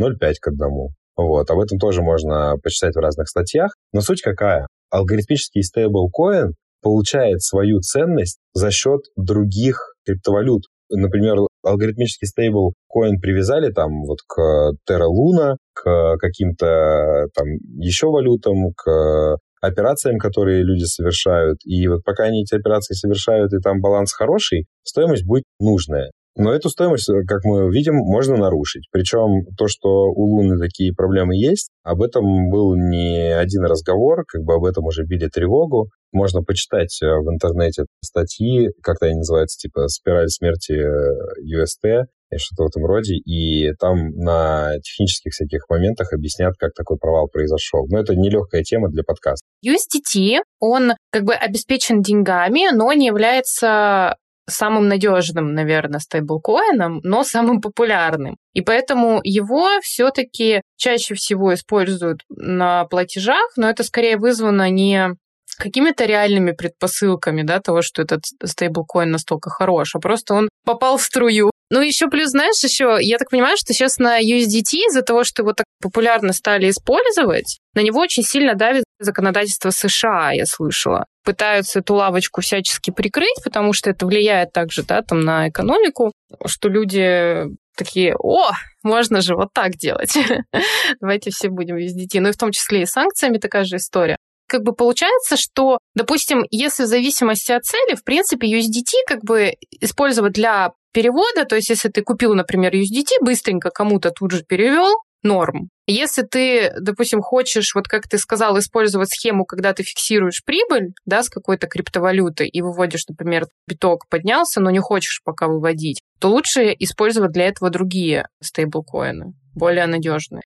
0,5 0.00 0.34
к 0.40 0.48
одному. 0.48 0.90
Вот, 1.16 1.48
об 1.48 1.60
этом 1.60 1.78
тоже 1.78 2.02
можно 2.02 2.56
почитать 2.62 2.96
в 2.96 2.98
разных 2.98 3.28
статьях. 3.28 3.70
Но 3.92 4.00
суть 4.00 4.20
какая? 4.20 4.66
Алгоритмический 4.90 5.62
стейблкоин 5.62 6.54
получает 6.82 7.42
свою 7.42 7.80
ценность 7.80 8.38
за 8.54 8.70
счет 8.70 9.00
других 9.16 9.94
криптовалют. 10.04 10.62
Например, 10.90 11.38
алгоритмический 11.64 12.28
стейбл 12.28 12.74
коин 12.88 13.20
привязали 13.20 13.72
там 13.72 14.04
вот 14.06 14.18
к 14.26 14.72
Terra 14.88 15.08
Luna, 15.08 15.56
к 15.74 16.16
каким-то 16.18 17.26
там 17.34 17.46
еще 17.78 18.06
валютам, 18.06 18.72
к 18.76 19.38
операциям, 19.60 20.18
которые 20.18 20.62
люди 20.62 20.84
совершают. 20.84 21.58
И 21.64 21.88
вот 21.88 22.04
пока 22.04 22.24
они 22.24 22.42
эти 22.42 22.54
операции 22.54 22.94
совершают, 22.94 23.52
и 23.52 23.58
там 23.58 23.80
баланс 23.80 24.12
хороший, 24.12 24.66
стоимость 24.84 25.26
будет 25.26 25.44
нужная. 25.58 26.12
Но 26.36 26.52
эту 26.52 26.68
стоимость, 26.68 27.08
э, 27.08 27.24
как 27.26 27.44
мы 27.44 27.70
видим, 27.72 27.94
можно 27.94 28.36
нарушить. 28.36 28.88
Причем 28.92 29.46
то, 29.56 29.68
что 29.68 29.88
у 29.88 30.36
Луны 30.36 30.58
такие 30.58 30.92
проблемы 30.94 31.34
есть, 31.34 31.70
об 31.82 32.02
этом 32.02 32.50
был 32.50 32.76
не 32.76 33.34
один 33.34 33.64
разговор, 33.64 34.24
как 34.26 34.42
бы 34.42 34.54
об 34.54 34.64
этом 34.64 34.84
уже 34.84 35.04
били 35.04 35.28
тревогу. 35.28 35.88
Можно 36.12 36.42
почитать 36.42 37.00
э, 37.02 37.06
в 37.06 37.32
интернете 37.32 37.84
статьи, 38.04 38.68
как-то 38.82 39.06
они 39.06 39.16
называются, 39.16 39.58
типа 39.58 39.88
«Спираль 39.88 40.28
смерти 40.28 40.72
UST», 40.72 41.88
э, 41.88 42.04
и 42.30 42.38
что-то 42.38 42.64
в 42.64 42.66
этом 42.66 42.84
роде, 42.84 43.14
и 43.14 43.72
там 43.78 44.10
на 44.16 44.72
технических 44.82 45.32
всяких 45.32 45.68
моментах 45.68 46.12
объяснят, 46.12 46.54
как 46.58 46.72
такой 46.74 46.98
провал 46.98 47.28
произошел. 47.28 47.86
Но 47.88 48.00
это 48.00 48.16
нелегкая 48.16 48.62
тема 48.62 48.88
для 48.88 49.04
подкаста. 49.04 49.46
USDT, 49.64 50.40
он 50.58 50.94
как 51.10 51.22
бы 51.22 51.34
обеспечен 51.34 52.02
деньгами, 52.02 52.74
но 52.74 52.92
не 52.92 53.06
является 53.06 54.16
самым 54.48 54.88
надежным, 54.88 55.54
наверное, 55.54 56.00
стейблкоином, 56.00 57.00
но 57.02 57.24
самым 57.24 57.60
популярным. 57.60 58.36
И 58.54 58.60
поэтому 58.60 59.20
его 59.22 59.68
все-таки 59.82 60.62
чаще 60.76 61.14
всего 61.14 61.54
используют 61.54 62.20
на 62.28 62.84
платежах, 62.84 63.52
но 63.56 63.68
это 63.68 63.82
скорее 63.82 64.16
вызвано 64.16 64.70
не 64.70 65.16
какими-то 65.58 66.04
реальными 66.04 66.52
предпосылками, 66.52 67.42
да, 67.42 67.60
того, 67.60 67.82
что 67.82 68.02
этот 68.02 68.24
стейблкоин 68.44 69.10
настолько 69.10 69.50
хорош, 69.50 69.94
а 69.94 70.00
просто 70.00 70.34
он 70.34 70.48
попал 70.64 70.98
в 70.98 71.02
струю. 71.02 71.50
Ну, 71.70 71.80
еще 71.80 72.06
плюс, 72.08 72.30
знаешь, 72.30 72.62
еще, 72.62 72.98
я 73.00 73.18
так 73.18 73.30
понимаю, 73.30 73.56
что 73.56 73.72
сейчас 73.72 73.98
на 73.98 74.20
USDT 74.20 74.86
из-за 74.88 75.02
того, 75.02 75.24
что 75.24 75.42
его 75.42 75.52
так 75.52 75.66
популярно 75.82 76.32
стали 76.32 76.70
использовать, 76.70 77.58
на 77.74 77.80
него 77.80 78.00
очень 78.00 78.22
сильно 78.22 78.54
давит 78.54 78.84
законодательство 78.98 79.70
США, 79.70 80.32
я 80.32 80.46
слышала. 80.46 81.06
Пытаются 81.24 81.80
эту 81.80 81.94
лавочку 81.94 82.40
всячески 82.40 82.90
прикрыть, 82.90 83.42
потому 83.44 83.72
что 83.72 83.90
это 83.90 84.06
влияет 84.06 84.52
также, 84.52 84.82
да, 84.82 85.02
там, 85.02 85.20
на 85.20 85.48
экономику, 85.48 86.12
что 86.46 86.68
люди 86.68 87.44
такие, 87.76 88.14
о, 88.18 88.50
можно 88.82 89.20
же 89.20 89.34
вот 89.34 89.52
так 89.52 89.72
делать. 89.72 90.16
Давайте 91.00 91.30
все 91.30 91.48
будем 91.48 91.76
USDT. 91.76 92.20
Ну 92.20 92.30
и 92.30 92.32
в 92.32 92.38
том 92.38 92.52
числе 92.52 92.82
и 92.82 92.86
санкциями 92.86 93.38
такая 93.38 93.64
же 93.64 93.76
история 93.76 94.16
как 94.48 94.62
бы 94.62 94.72
получается, 94.72 95.36
что, 95.36 95.78
допустим, 95.94 96.44
если 96.50 96.84
в 96.84 96.86
зависимости 96.86 97.52
от 97.52 97.64
цели, 97.64 97.96
в 97.96 98.04
принципе, 98.04 98.46
USDT 98.46 98.92
как 99.06 99.24
бы 99.24 99.54
использовать 99.80 100.34
для 100.34 100.72
перевода, 100.92 101.44
то 101.44 101.56
есть 101.56 101.68
если 101.68 101.88
ты 101.88 102.02
купил, 102.02 102.34
например, 102.34 102.72
USDT, 102.74 103.22
быстренько 103.22 103.70
кому-то 103.70 104.10
тут 104.10 104.30
же 104.30 104.44
перевел, 104.44 104.94
норм. 105.22 105.70
Если 105.86 106.22
ты, 106.22 106.72
допустим, 106.80 107.20
хочешь, 107.20 107.74
вот 107.74 107.86
как 107.88 108.08
ты 108.08 108.18
сказал, 108.18 108.58
использовать 108.58 109.10
схему, 109.10 109.44
когда 109.44 109.72
ты 109.72 109.82
фиксируешь 109.82 110.42
прибыль, 110.44 110.92
да, 111.04 111.22
с 111.22 111.28
какой-то 111.28 111.66
криптовалюты 111.66 112.46
и 112.46 112.62
выводишь, 112.62 113.06
например, 113.08 113.46
биток 113.68 114.08
поднялся, 114.08 114.60
но 114.60 114.70
не 114.70 114.80
хочешь 114.80 115.22
пока 115.24 115.46
выводить, 115.46 116.00
то 116.18 116.28
лучше 116.28 116.74
использовать 116.78 117.32
для 117.32 117.46
этого 117.46 117.70
другие 117.70 118.28
стейблкоины, 118.40 119.34
более 119.54 119.86
надежные. 119.86 120.42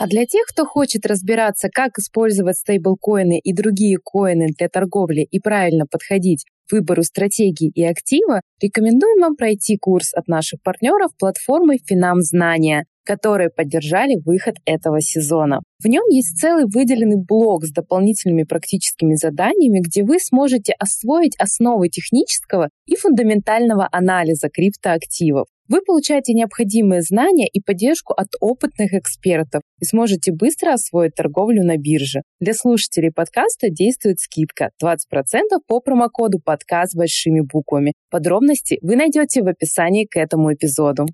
А 0.00 0.06
для 0.06 0.24
тех, 0.24 0.46
кто 0.46 0.64
хочет 0.64 1.04
разбираться, 1.04 1.68
как 1.70 1.98
использовать 1.98 2.56
стейблкоины 2.56 3.38
и 3.38 3.52
другие 3.52 3.98
коины 4.02 4.46
для 4.56 4.70
торговли 4.70 5.28
и 5.30 5.40
правильно 5.40 5.84
подходить 5.84 6.46
к 6.66 6.72
выбору 6.72 7.02
стратегии 7.02 7.70
и 7.74 7.84
актива, 7.84 8.40
рекомендуем 8.62 9.20
вам 9.20 9.36
пройти 9.36 9.76
курс 9.76 10.14
от 10.14 10.26
наших 10.26 10.62
партнеров 10.62 11.10
платформы 11.18 11.76
Финам 11.84 12.22
Знания, 12.22 12.86
которые 13.04 13.50
поддержали 13.50 14.16
выход 14.24 14.56
этого 14.64 15.00
сезона. 15.00 15.60
В 15.82 15.86
нем 15.86 16.04
есть 16.10 16.38
целый 16.38 16.66
выделенный 16.66 17.16
блок 17.16 17.64
с 17.64 17.72
дополнительными 17.72 18.42
практическими 18.42 19.14
заданиями, 19.14 19.80
где 19.80 20.02
вы 20.02 20.18
сможете 20.20 20.74
освоить 20.78 21.34
основы 21.38 21.88
технического 21.88 22.68
и 22.84 22.96
фундаментального 22.96 23.88
анализа 23.90 24.50
криптоактивов. 24.50 25.46
Вы 25.68 25.80
получаете 25.80 26.34
необходимые 26.34 27.00
знания 27.00 27.46
и 27.46 27.62
поддержку 27.62 28.12
от 28.12 28.26
опытных 28.40 28.92
экспертов 28.92 29.62
и 29.80 29.86
сможете 29.86 30.32
быстро 30.32 30.74
освоить 30.74 31.14
торговлю 31.14 31.64
на 31.64 31.78
бирже. 31.78 32.22
Для 32.40 32.52
слушателей 32.52 33.10
подкаста 33.10 33.70
действует 33.70 34.18
скидка 34.18 34.70
20% 34.82 34.96
по 35.66 35.80
промокоду 35.80 36.40
подкаст 36.44 36.94
большими 36.94 37.40
буквами. 37.40 37.94
Подробности 38.10 38.78
вы 38.82 38.96
найдете 38.96 39.42
в 39.42 39.48
описании 39.48 40.04
к 40.04 40.18
этому 40.18 40.52
эпизоду. 40.52 41.06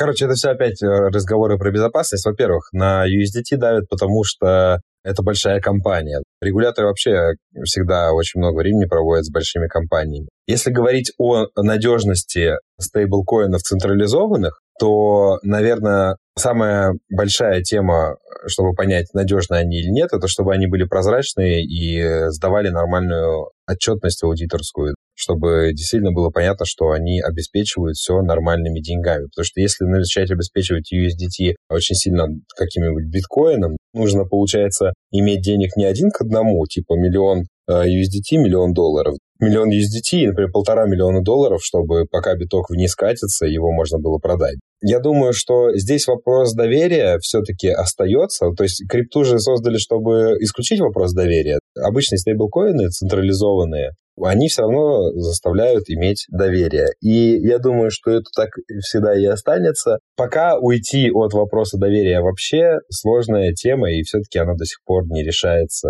Короче, 0.00 0.24
это 0.24 0.34
все 0.34 0.48
опять 0.48 0.82
э, 0.82 0.86
разговоры 0.86 1.58
про 1.58 1.70
безопасность. 1.70 2.24
Во-первых, 2.24 2.70
на 2.72 3.04
USDT 3.06 3.58
давят, 3.58 3.86
потому 4.00 4.24
что 4.24 4.80
это 5.04 5.22
большая 5.22 5.60
компания. 5.60 6.22
Регуляторы 6.40 6.88
вообще 6.88 7.32
всегда 7.64 8.12
очень 8.12 8.40
много 8.40 8.58
времени 8.58 8.86
проводят 8.86 9.24
с 9.24 9.30
большими 9.30 9.66
компаниями. 9.66 10.28
Если 10.46 10.70
говорить 10.70 11.12
о 11.18 11.46
надежности 11.56 12.52
стейблкоинов 12.78 13.60
централизованных, 13.62 14.60
то, 14.80 15.38
наверное, 15.42 16.16
самая 16.38 16.94
большая 17.10 17.62
тема, 17.62 18.16
чтобы 18.46 18.72
понять, 18.72 19.12
надежны 19.12 19.56
они 19.56 19.78
или 19.78 19.90
нет, 19.90 20.08
это 20.12 20.26
чтобы 20.26 20.54
они 20.54 20.66
были 20.66 20.84
прозрачные 20.84 21.62
и 21.62 22.30
сдавали 22.30 22.70
нормальную 22.70 23.50
отчетность 23.68 24.24
аудиторскую, 24.24 24.94
чтобы 25.14 25.72
действительно 25.74 26.12
было 26.12 26.30
понятно, 26.30 26.64
что 26.64 26.92
они 26.92 27.20
обеспечивают 27.20 27.96
все 27.96 28.22
нормальными 28.22 28.80
деньгами. 28.80 29.26
Потому 29.26 29.44
что 29.44 29.60
если 29.60 29.84
начать 29.84 30.30
обеспечивать 30.30 30.90
USDT 30.94 31.56
очень 31.68 31.94
сильно 31.94 32.26
каким-нибудь 32.56 33.04
биткоином, 33.04 33.76
нужно, 33.92 34.24
получается, 34.24 34.94
иметь 35.10 35.42
денег 35.42 35.76
не 35.76 35.84
один 35.84 36.10
к 36.10 36.22
одному, 36.22 36.64
типа 36.66 36.94
миллион 36.94 37.44
э, 37.68 37.72
USDT, 37.72 38.38
миллион 38.38 38.72
долларов, 38.72 39.14
миллион 39.40 39.70
USDT, 39.70 40.26
например, 40.26 40.50
полтора 40.52 40.86
миллиона 40.86 41.22
долларов, 41.22 41.60
чтобы 41.62 42.06
пока 42.10 42.34
биток 42.36 42.70
вниз 42.70 42.94
катится, 42.94 43.46
его 43.46 43.72
можно 43.72 43.98
было 43.98 44.18
продать. 44.18 44.56
Я 44.82 45.00
думаю, 45.00 45.32
что 45.32 45.76
здесь 45.76 46.06
вопрос 46.06 46.54
доверия 46.54 47.18
все-таки 47.20 47.68
остается. 47.68 48.50
То 48.56 48.64
есть 48.64 48.82
крипту 48.88 49.24
же 49.24 49.38
создали, 49.38 49.76
чтобы 49.76 50.36
исключить 50.40 50.80
вопрос 50.80 51.12
доверия. 51.12 51.58
Обычные 51.76 52.18
стейблкоины 52.18 52.88
централизованные, 52.88 53.90
они 54.22 54.48
все 54.48 54.62
равно 54.62 55.12
заставляют 55.12 55.84
иметь 55.88 56.26
доверие. 56.30 56.88
И 57.00 57.38
я 57.46 57.58
думаю, 57.58 57.90
что 57.90 58.10
это 58.10 58.24
так 58.34 58.50
всегда 58.80 59.18
и 59.18 59.24
останется. 59.24 59.98
Пока 60.16 60.58
уйти 60.58 61.10
от 61.10 61.32
вопроса 61.32 61.78
доверия 61.78 62.20
вообще 62.20 62.78
сложная 62.90 63.52
тема, 63.52 63.90
и 63.90 64.02
все-таки 64.02 64.38
она 64.38 64.54
до 64.54 64.64
сих 64.64 64.78
пор 64.84 65.04
не 65.08 65.22
решается 65.22 65.88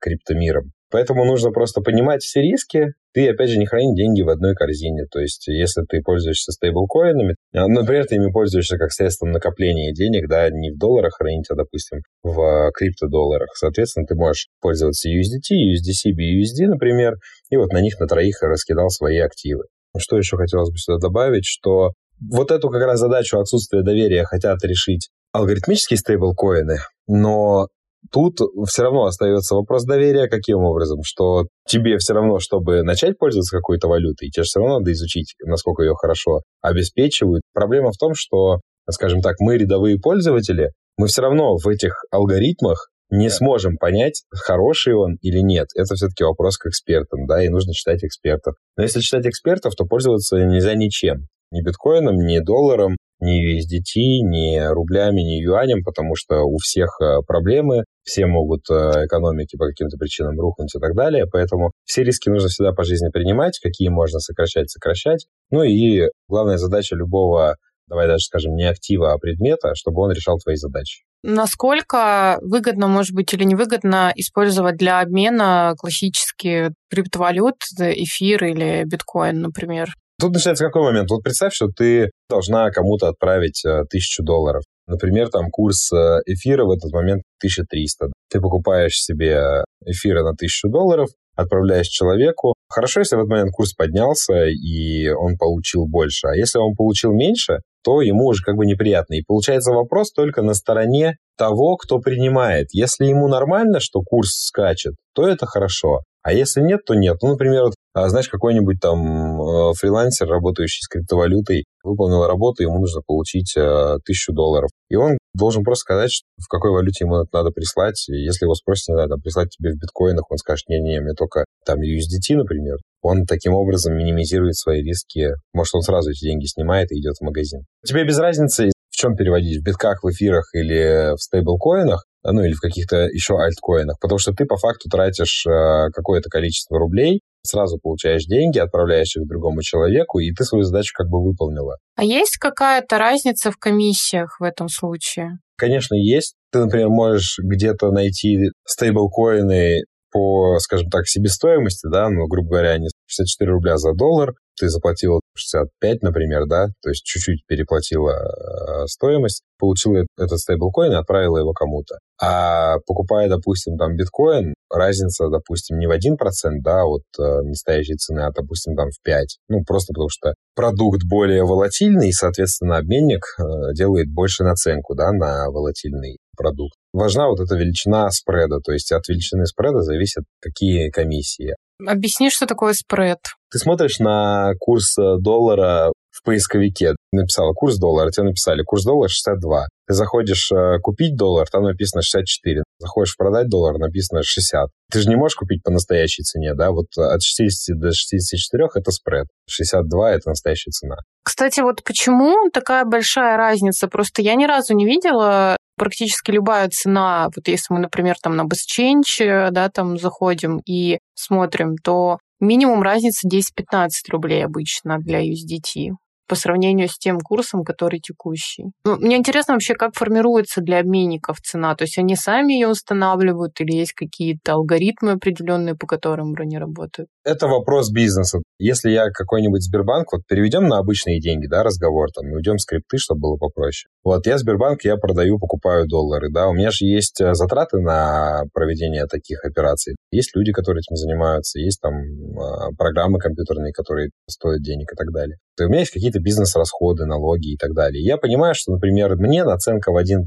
криптомиром. 0.00 0.72
Поэтому 0.90 1.24
нужно 1.24 1.50
просто 1.50 1.80
понимать 1.80 2.22
все 2.22 2.40
риски. 2.42 2.88
Ты, 3.12 3.28
опять 3.28 3.50
же, 3.50 3.58
не 3.58 3.66
храни 3.66 3.94
деньги 3.94 4.22
в 4.22 4.28
одной 4.28 4.54
корзине. 4.54 5.04
То 5.10 5.20
есть, 5.20 5.46
если 5.48 5.82
ты 5.88 6.00
пользуешься 6.00 6.52
стейблкоинами, 6.52 7.36
а, 7.54 7.66
например, 7.68 8.06
ты 8.06 8.16
ими 8.16 8.30
пользуешься 8.30 8.76
как 8.76 8.92
средством 8.92 9.30
накопления 9.30 9.92
денег, 9.92 10.28
да, 10.28 10.48
не 10.50 10.70
в 10.70 10.78
долларах 10.78 11.14
хранить, 11.16 11.46
а, 11.50 11.54
допустим, 11.54 12.00
в 12.22 12.70
криптодолларах. 12.72 13.50
Соответственно, 13.54 14.06
ты 14.06 14.14
можешь 14.14 14.48
пользоваться 14.60 15.08
USDT, 15.08 15.54
USDC, 15.54 16.12
BUSD, 16.12 16.66
например, 16.66 17.14
и 17.50 17.56
вот 17.56 17.72
на 17.72 17.80
них 17.80 17.98
на 18.00 18.06
троих 18.06 18.42
раскидал 18.42 18.90
свои 18.90 19.18
активы. 19.18 19.64
Что 19.96 20.16
еще 20.16 20.36
хотелось 20.36 20.70
бы 20.70 20.78
сюда 20.78 20.98
добавить, 20.98 21.46
что 21.46 21.92
вот 22.20 22.50
эту 22.50 22.68
как 22.68 22.82
раз 22.82 23.00
задачу 23.00 23.38
отсутствия 23.38 23.82
доверия 23.82 24.24
хотят 24.24 24.62
решить 24.64 25.08
алгоритмические 25.32 25.98
стейблкоины, 25.98 26.78
но 27.08 27.68
тут 28.10 28.38
все 28.68 28.82
равно 28.82 29.04
остается 29.04 29.54
вопрос 29.54 29.84
доверия 29.84 30.28
каким 30.28 30.58
образом, 30.58 31.00
что 31.04 31.46
тебе 31.66 31.98
все 31.98 32.14
равно, 32.14 32.38
чтобы 32.38 32.82
начать 32.82 33.18
пользоваться 33.18 33.56
какой-то 33.56 33.88
валютой, 33.88 34.30
тебе 34.30 34.44
все 34.44 34.60
равно 34.60 34.78
надо 34.78 34.92
изучить, 34.92 35.34
насколько 35.44 35.82
ее 35.82 35.94
хорошо 35.94 36.42
обеспечивают. 36.62 37.42
Проблема 37.52 37.92
в 37.92 37.98
том, 37.98 38.12
что, 38.14 38.60
скажем 38.90 39.20
так, 39.20 39.36
мы 39.40 39.56
рядовые 39.56 39.98
пользователи, 39.98 40.70
мы 40.96 41.06
все 41.06 41.22
равно 41.22 41.56
в 41.56 41.66
этих 41.68 42.04
алгоритмах 42.10 42.88
не 43.10 43.28
да. 43.28 43.34
сможем 43.34 43.76
понять, 43.76 44.22
хороший 44.30 44.94
он 44.94 45.16
или 45.20 45.40
нет. 45.40 45.68
Это 45.74 45.94
все-таки 45.94 46.24
вопрос 46.24 46.56
к 46.58 46.66
экспертам, 46.66 47.26
да, 47.26 47.44
и 47.44 47.48
нужно 47.48 47.72
читать 47.72 48.04
экспертов. 48.04 48.54
Но 48.76 48.84
если 48.84 49.00
читать 49.00 49.26
экспертов, 49.26 49.74
то 49.74 49.84
пользоваться 49.84 50.36
нельзя 50.36 50.74
ничем. 50.74 51.26
Ни 51.50 51.62
биткоином, 51.62 52.14
ни 52.16 52.38
долларом, 52.38 52.96
ни 53.20 53.58
USDT, 53.58 54.22
ни 54.22 54.58
рублями, 54.72 55.20
ни 55.20 55.42
юанем, 55.42 55.82
потому 55.84 56.14
что 56.16 56.42
у 56.42 56.56
всех 56.58 56.98
э, 57.00 57.20
проблемы, 57.26 57.84
все 58.02 58.26
могут 58.26 58.62
э, 58.70 59.06
экономики 59.06 59.56
по 59.56 59.66
каким-то 59.66 59.96
причинам 59.98 60.38
рухнуть 60.38 60.74
и 60.74 60.78
так 60.78 60.94
далее, 60.94 61.26
поэтому 61.30 61.72
все 61.84 62.02
риски 62.02 62.28
нужно 62.28 62.48
всегда 62.48 62.72
по 62.72 62.84
жизни 62.84 63.08
принимать, 63.10 63.58
какие 63.62 63.88
можно 63.88 64.20
сокращать, 64.20 64.70
сокращать. 64.70 65.26
Ну 65.50 65.62
и 65.62 66.08
главная 66.28 66.56
задача 66.56 66.96
любого, 66.96 67.56
давай 67.88 68.06
даже 68.06 68.24
скажем, 68.24 68.54
не 68.54 68.64
актива, 68.64 69.12
а 69.12 69.18
предмета, 69.18 69.74
чтобы 69.74 70.02
он 70.02 70.12
решал 70.12 70.38
твои 70.38 70.56
задачи. 70.56 71.02
Насколько 71.22 72.38
выгодно, 72.40 72.86
может 72.86 73.14
быть, 73.14 73.34
или 73.34 73.44
невыгодно 73.44 74.10
использовать 74.16 74.76
для 74.76 75.00
обмена 75.00 75.74
классические 75.78 76.72
криптовалют, 76.88 77.56
эфир 77.78 78.44
или 78.44 78.84
биткоин, 78.86 79.42
например? 79.42 79.94
Тут 80.20 80.34
начинается 80.34 80.66
какой 80.66 80.82
момент? 80.82 81.10
Вот 81.10 81.22
представь, 81.22 81.54
что 81.54 81.68
ты 81.68 82.10
должна 82.28 82.70
кому-то 82.70 83.08
отправить 83.08 83.64
э, 83.64 83.84
тысячу 83.88 84.22
долларов. 84.22 84.62
Например, 84.86 85.28
там 85.30 85.50
курс 85.50 85.90
э, 85.92 86.18
эфира 86.26 86.64
в 86.64 86.70
этот 86.70 86.92
момент 86.92 87.22
1300. 87.40 88.08
Ты 88.28 88.40
покупаешь 88.40 89.00
себе 89.00 89.64
эфира 89.86 90.22
на 90.22 90.30
1000 90.30 90.68
долларов, 90.68 91.08
отправляешь 91.36 91.86
человеку. 91.86 92.54
Хорошо, 92.68 93.00
если 93.00 93.16
в 93.16 93.20
этот 93.20 93.30
момент 93.30 93.52
курс 93.52 93.72
поднялся, 93.72 94.46
и 94.46 95.08
он 95.08 95.36
получил 95.38 95.86
больше. 95.86 96.26
А 96.26 96.36
если 96.36 96.58
он 96.58 96.74
получил 96.74 97.12
меньше, 97.12 97.60
то 97.82 98.02
ему 98.02 98.26
уже 98.26 98.42
как 98.44 98.56
бы 98.56 98.66
неприятно. 98.66 99.14
И 99.14 99.24
получается 99.26 99.72
вопрос 99.72 100.12
только 100.12 100.42
на 100.42 100.52
стороне 100.52 101.16
того, 101.38 101.76
кто 101.76 101.98
принимает. 101.98 102.66
Если 102.72 103.06
ему 103.06 103.26
нормально, 103.28 103.80
что 103.80 104.02
курс 104.02 104.32
скачет, 104.48 104.94
то 105.14 105.26
это 105.26 105.46
хорошо. 105.46 106.00
А 106.22 106.32
если 106.34 106.60
нет, 106.60 106.80
то 106.84 106.94
нет. 106.94 107.16
Ну, 107.22 107.30
например, 107.30 107.64
вот, 107.64 107.74
а, 107.92 108.08
знаешь, 108.08 108.28
какой-нибудь 108.28 108.78
там 108.80 109.40
э, 109.40 109.72
фрилансер, 109.74 110.28
работающий 110.28 110.82
с 110.82 110.88
криптовалютой, 110.88 111.64
выполнил 111.82 112.24
работу, 112.24 112.62
ему 112.62 112.78
нужно 112.78 113.00
получить 113.04 113.56
э, 113.56 113.96
тысячу 114.04 114.32
долларов. 114.32 114.70
И 114.88 114.96
он 114.96 115.18
должен 115.34 115.64
просто 115.64 115.80
сказать, 115.80 116.22
в 116.36 116.46
какой 116.48 116.70
валюте 116.70 117.04
ему 117.04 117.16
это 117.16 117.28
надо 117.32 117.50
прислать. 117.50 118.06
Если 118.08 118.44
его 118.44 118.54
спросят, 118.54 118.94
надо 118.94 119.16
прислать 119.16 119.50
тебе 119.50 119.72
в 119.72 119.76
биткоинах, 119.76 120.30
он 120.30 120.38
скажет, 120.38 120.68
не-не, 120.68 121.00
мне 121.00 121.14
только 121.14 121.44
там 121.64 121.80
USDT, 121.80 122.36
например. 122.36 122.76
Он 123.02 123.24
таким 123.24 123.54
образом 123.54 123.96
минимизирует 123.96 124.56
свои 124.56 124.82
риски. 124.82 125.30
Может, 125.52 125.74
он 125.74 125.82
сразу 125.82 126.10
эти 126.10 126.24
деньги 126.24 126.44
снимает 126.46 126.92
и 126.92 127.00
идет 127.00 127.16
в 127.18 127.24
магазин. 127.24 127.62
Тебе 127.84 128.04
без 128.04 128.18
разницы, 128.18 128.70
в 128.90 128.96
чем 128.96 129.16
переводить, 129.16 129.60
в 129.60 129.64
битках, 129.64 130.04
в 130.04 130.10
эфирах 130.10 130.50
или 130.54 131.16
в 131.16 131.20
стейблкоинах, 131.20 132.04
ну 132.22 132.44
или 132.44 132.52
в 132.52 132.60
каких-то 132.60 133.06
еще 133.06 133.34
альткоинах, 133.38 133.98
потому 133.98 134.18
что 134.18 134.32
ты 134.32 134.44
по 134.44 134.56
факту 134.56 134.90
тратишь 134.90 135.46
э, 135.46 135.88
какое-то 135.94 136.28
количество 136.28 136.78
рублей, 136.78 137.20
сразу 137.42 137.78
получаешь 137.78 138.24
деньги, 138.24 138.58
отправляешь 138.58 139.16
их 139.16 139.26
другому 139.26 139.62
человеку, 139.62 140.18
и 140.18 140.32
ты 140.32 140.44
свою 140.44 140.64
задачу 140.64 140.92
как 140.94 141.08
бы 141.08 141.22
выполнила. 141.22 141.76
А 141.96 142.04
есть 142.04 142.36
какая-то 142.38 142.98
разница 142.98 143.50
в 143.50 143.56
комиссиях 143.56 144.38
в 144.40 144.44
этом 144.44 144.68
случае? 144.68 145.38
Конечно, 145.56 145.94
есть. 145.94 146.34
Ты, 146.52 146.60
например, 146.60 146.88
можешь 146.88 147.38
где-то 147.38 147.90
найти 147.90 148.50
стейблкоины 148.66 149.84
по, 150.10 150.58
скажем 150.58 150.88
так, 150.90 151.06
себестоимости, 151.06 151.86
да, 151.90 152.08
ну, 152.08 152.26
грубо 152.26 152.48
говоря, 152.48 152.70
они 152.70 152.88
64 153.06 153.50
рубля 153.50 153.76
за 153.76 153.92
доллар, 153.92 154.34
ты 154.58 154.68
заплатила 154.68 155.20
65, 155.36 156.02
например, 156.02 156.46
да, 156.46 156.68
то 156.82 156.90
есть 156.90 157.04
чуть-чуть 157.04 157.46
переплатила 157.46 158.12
э, 158.12 158.86
стоимость, 158.86 159.42
получила 159.58 160.04
этот 160.18 160.38
стейблкоин 160.38 160.92
и 160.92 160.96
отправила 160.96 161.38
его 161.38 161.52
кому-то. 161.52 161.98
А 162.20 162.78
покупая, 162.86 163.28
допустим, 163.28 163.76
там 163.78 163.96
биткоин, 163.96 164.54
разница, 164.70 165.28
допустим, 165.28 165.78
не 165.78 165.86
в 165.86 165.90
1%, 165.90 166.16
да, 166.62 166.84
от 166.84 167.02
э, 167.18 167.42
настоящей 167.42 167.96
цены, 167.96 168.20
а, 168.20 168.30
допустим, 168.30 168.76
там 168.76 168.90
в 168.90 169.02
5. 169.02 169.38
Ну, 169.48 169.64
просто 169.66 169.92
потому 169.94 170.08
что 170.10 170.34
продукт 170.54 171.02
более 171.04 171.44
волатильный, 171.44 172.08
и, 172.08 172.12
соответственно, 172.12 172.76
обменник 172.76 173.24
э, 173.38 173.42
делает 173.74 174.12
больше 174.12 174.44
наценку, 174.44 174.94
да, 174.94 175.12
на 175.12 175.50
волатильный 175.50 176.18
продукт. 176.36 176.74
Важна 176.92 177.28
вот 177.28 177.40
эта 177.40 177.56
величина 177.56 178.10
спреда, 178.10 178.60
то 178.60 178.72
есть 178.72 178.92
от 178.92 179.08
величины 179.08 179.46
спреда 179.46 179.82
зависят 179.82 180.24
какие 180.40 180.90
комиссии. 180.90 181.54
Объясни, 181.86 182.30
что 182.30 182.46
такое 182.46 182.74
спред. 182.74 183.18
Ты 183.50 183.58
смотришь 183.58 183.98
на 183.98 184.52
курс 184.60 184.96
э, 184.98 185.16
доллара 185.18 185.92
в 186.10 186.22
поисковике, 186.24 186.94
написала 187.12 187.52
курс 187.52 187.78
доллара, 187.78 188.10
тебе 188.10 188.26
написали 188.26 188.62
курс 188.62 188.84
доллара 188.84 189.08
62. 189.08 189.66
Ты 189.86 189.94
заходишь 189.94 190.52
э, 190.52 190.78
купить 190.80 191.16
доллар, 191.16 191.48
там 191.50 191.64
написано 191.64 192.02
64. 192.02 192.62
Заходишь 192.78 193.16
продать 193.16 193.48
доллар, 193.48 193.78
написано 193.78 194.22
60. 194.22 194.68
Ты 194.92 195.00
же 195.00 195.08
не 195.08 195.16
можешь 195.16 195.36
купить 195.36 195.62
по 195.62 195.70
настоящей 195.70 196.22
цене, 196.22 196.54
да? 196.54 196.70
Вот 196.70 196.86
от 196.96 197.22
60 197.22 197.78
до 197.78 197.92
64 197.92 198.68
это 198.74 198.90
спред, 198.92 199.26
62 199.48 200.12
это 200.12 200.28
настоящая 200.28 200.70
цена. 200.70 200.96
Кстати, 201.24 201.60
вот 201.60 201.82
почему 201.82 202.50
такая 202.52 202.84
большая 202.84 203.36
разница? 203.36 203.88
Просто 203.88 204.22
я 204.22 204.34
ни 204.34 204.44
разу 204.44 204.74
не 204.74 204.84
видела 204.84 205.56
практически 205.76 206.30
любая 206.30 206.68
цена, 206.68 207.30
вот 207.34 207.48
если 207.48 207.72
мы, 207.72 207.80
например, 207.80 208.14
там 208.22 208.36
на 208.36 208.42
BestChange, 208.42 209.24
э, 209.24 209.50
да, 209.50 209.70
там 209.70 209.98
заходим 209.98 210.60
и 210.66 210.98
смотрим, 211.14 211.76
то 211.82 212.18
минимум 212.40 212.82
разница 212.82 213.28
10-15 213.28 213.90
рублей 214.10 214.44
обычно 214.44 214.98
для 214.98 215.22
USDT 215.22 215.92
по 216.30 216.36
сравнению 216.36 216.86
с 216.86 216.96
тем 216.96 217.18
курсом, 217.18 217.64
который 217.64 217.98
текущий. 217.98 218.66
Ну, 218.84 218.96
мне 218.98 219.16
интересно 219.16 219.54
вообще, 219.54 219.74
как 219.74 219.96
формируется 219.96 220.60
для 220.60 220.78
обменников 220.78 221.40
цена. 221.40 221.74
То 221.74 221.82
есть 221.82 221.98
они 221.98 222.14
сами 222.14 222.52
ее 222.52 222.68
устанавливают 222.68 223.60
или 223.60 223.72
есть 223.72 223.94
какие-то 223.94 224.52
алгоритмы 224.52 225.12
определенные, 225.12 225.74
по 225.74 225.88
которым 225.88 226.36
они 226.38 226.56
работают? 226.56 227.08
Это 227.24 227.48
вопрос 227.48 227.90
бизнеса. 227.90 228.38
Если 228.60 228.90
я 228.90 229.10
какой-нибудь 229.10 229.62
Сбербанк, 229.62 230.12
вот 230.12 230.22
переведем 230.28 230.68
на 230.68 230.78
обычные 230.78 231.20
деньги, 231.20 231.48
да, 231.48 231.64
разговор, 231.64 232.08
там, 232.14 232.30
уйдем 232.32 232.58
скрипты, 232.58 232.98
чтобы 232.98 233.22
было 233.22 233.36
попроще. 233.36 233.90
Вот 234.04 234.24
я 234.28 234.38
Сбербанк, 234.38 234.84
я 234.84 234.96
продаю, 234.96 235.40
покупаю 235.40 235.88
доллары, 235.88 236.28
да, 236.32 236.46
у 236.46 236.54
меня 236.54 236.70
же 236.70 236.86
есть 236.86 237.20
э, 237.20 237.34
затраты 237.34 237.78
на 237.78 238.44
проведение 238.54 239.06
таких 239.06 239.44
операций. 239.44 239.96
Есть 240.12 240.36
люди, 240.36 240.52
которые 240.52 240.80
этим 240.80 240.94
занимаются, 240.94 241.58
есть 241.58 241.80
там 241.80 241.94
а, 242.38 242.70
программы 242.78 243.18
компьютерные, 243.18 243.72
которые 243.72 244.10
стоят 244.28 244.62
денег 244.62 244.92
и 244.92 244.96
так 244.96 245.12
далее. 245.12 245.36
У 245.64 245.68
меня 245.68 245.80
есть 245.80 245.92
какие-то 245.92 246.20
бизнес-расходы, 246.20 247.06
налоги 247.06 247.54
и 247.54 247.56
так 247.56 247.74
далее. 247.74 248.04
Я 248.04 248.16
понимаю, 248.16 248.54
что, 248.54 248.72
например, 248.72 249.16
мне 249.16 249.44
наценка 249.44 249.92
в 249.92 249.96
1% 249.96 250.26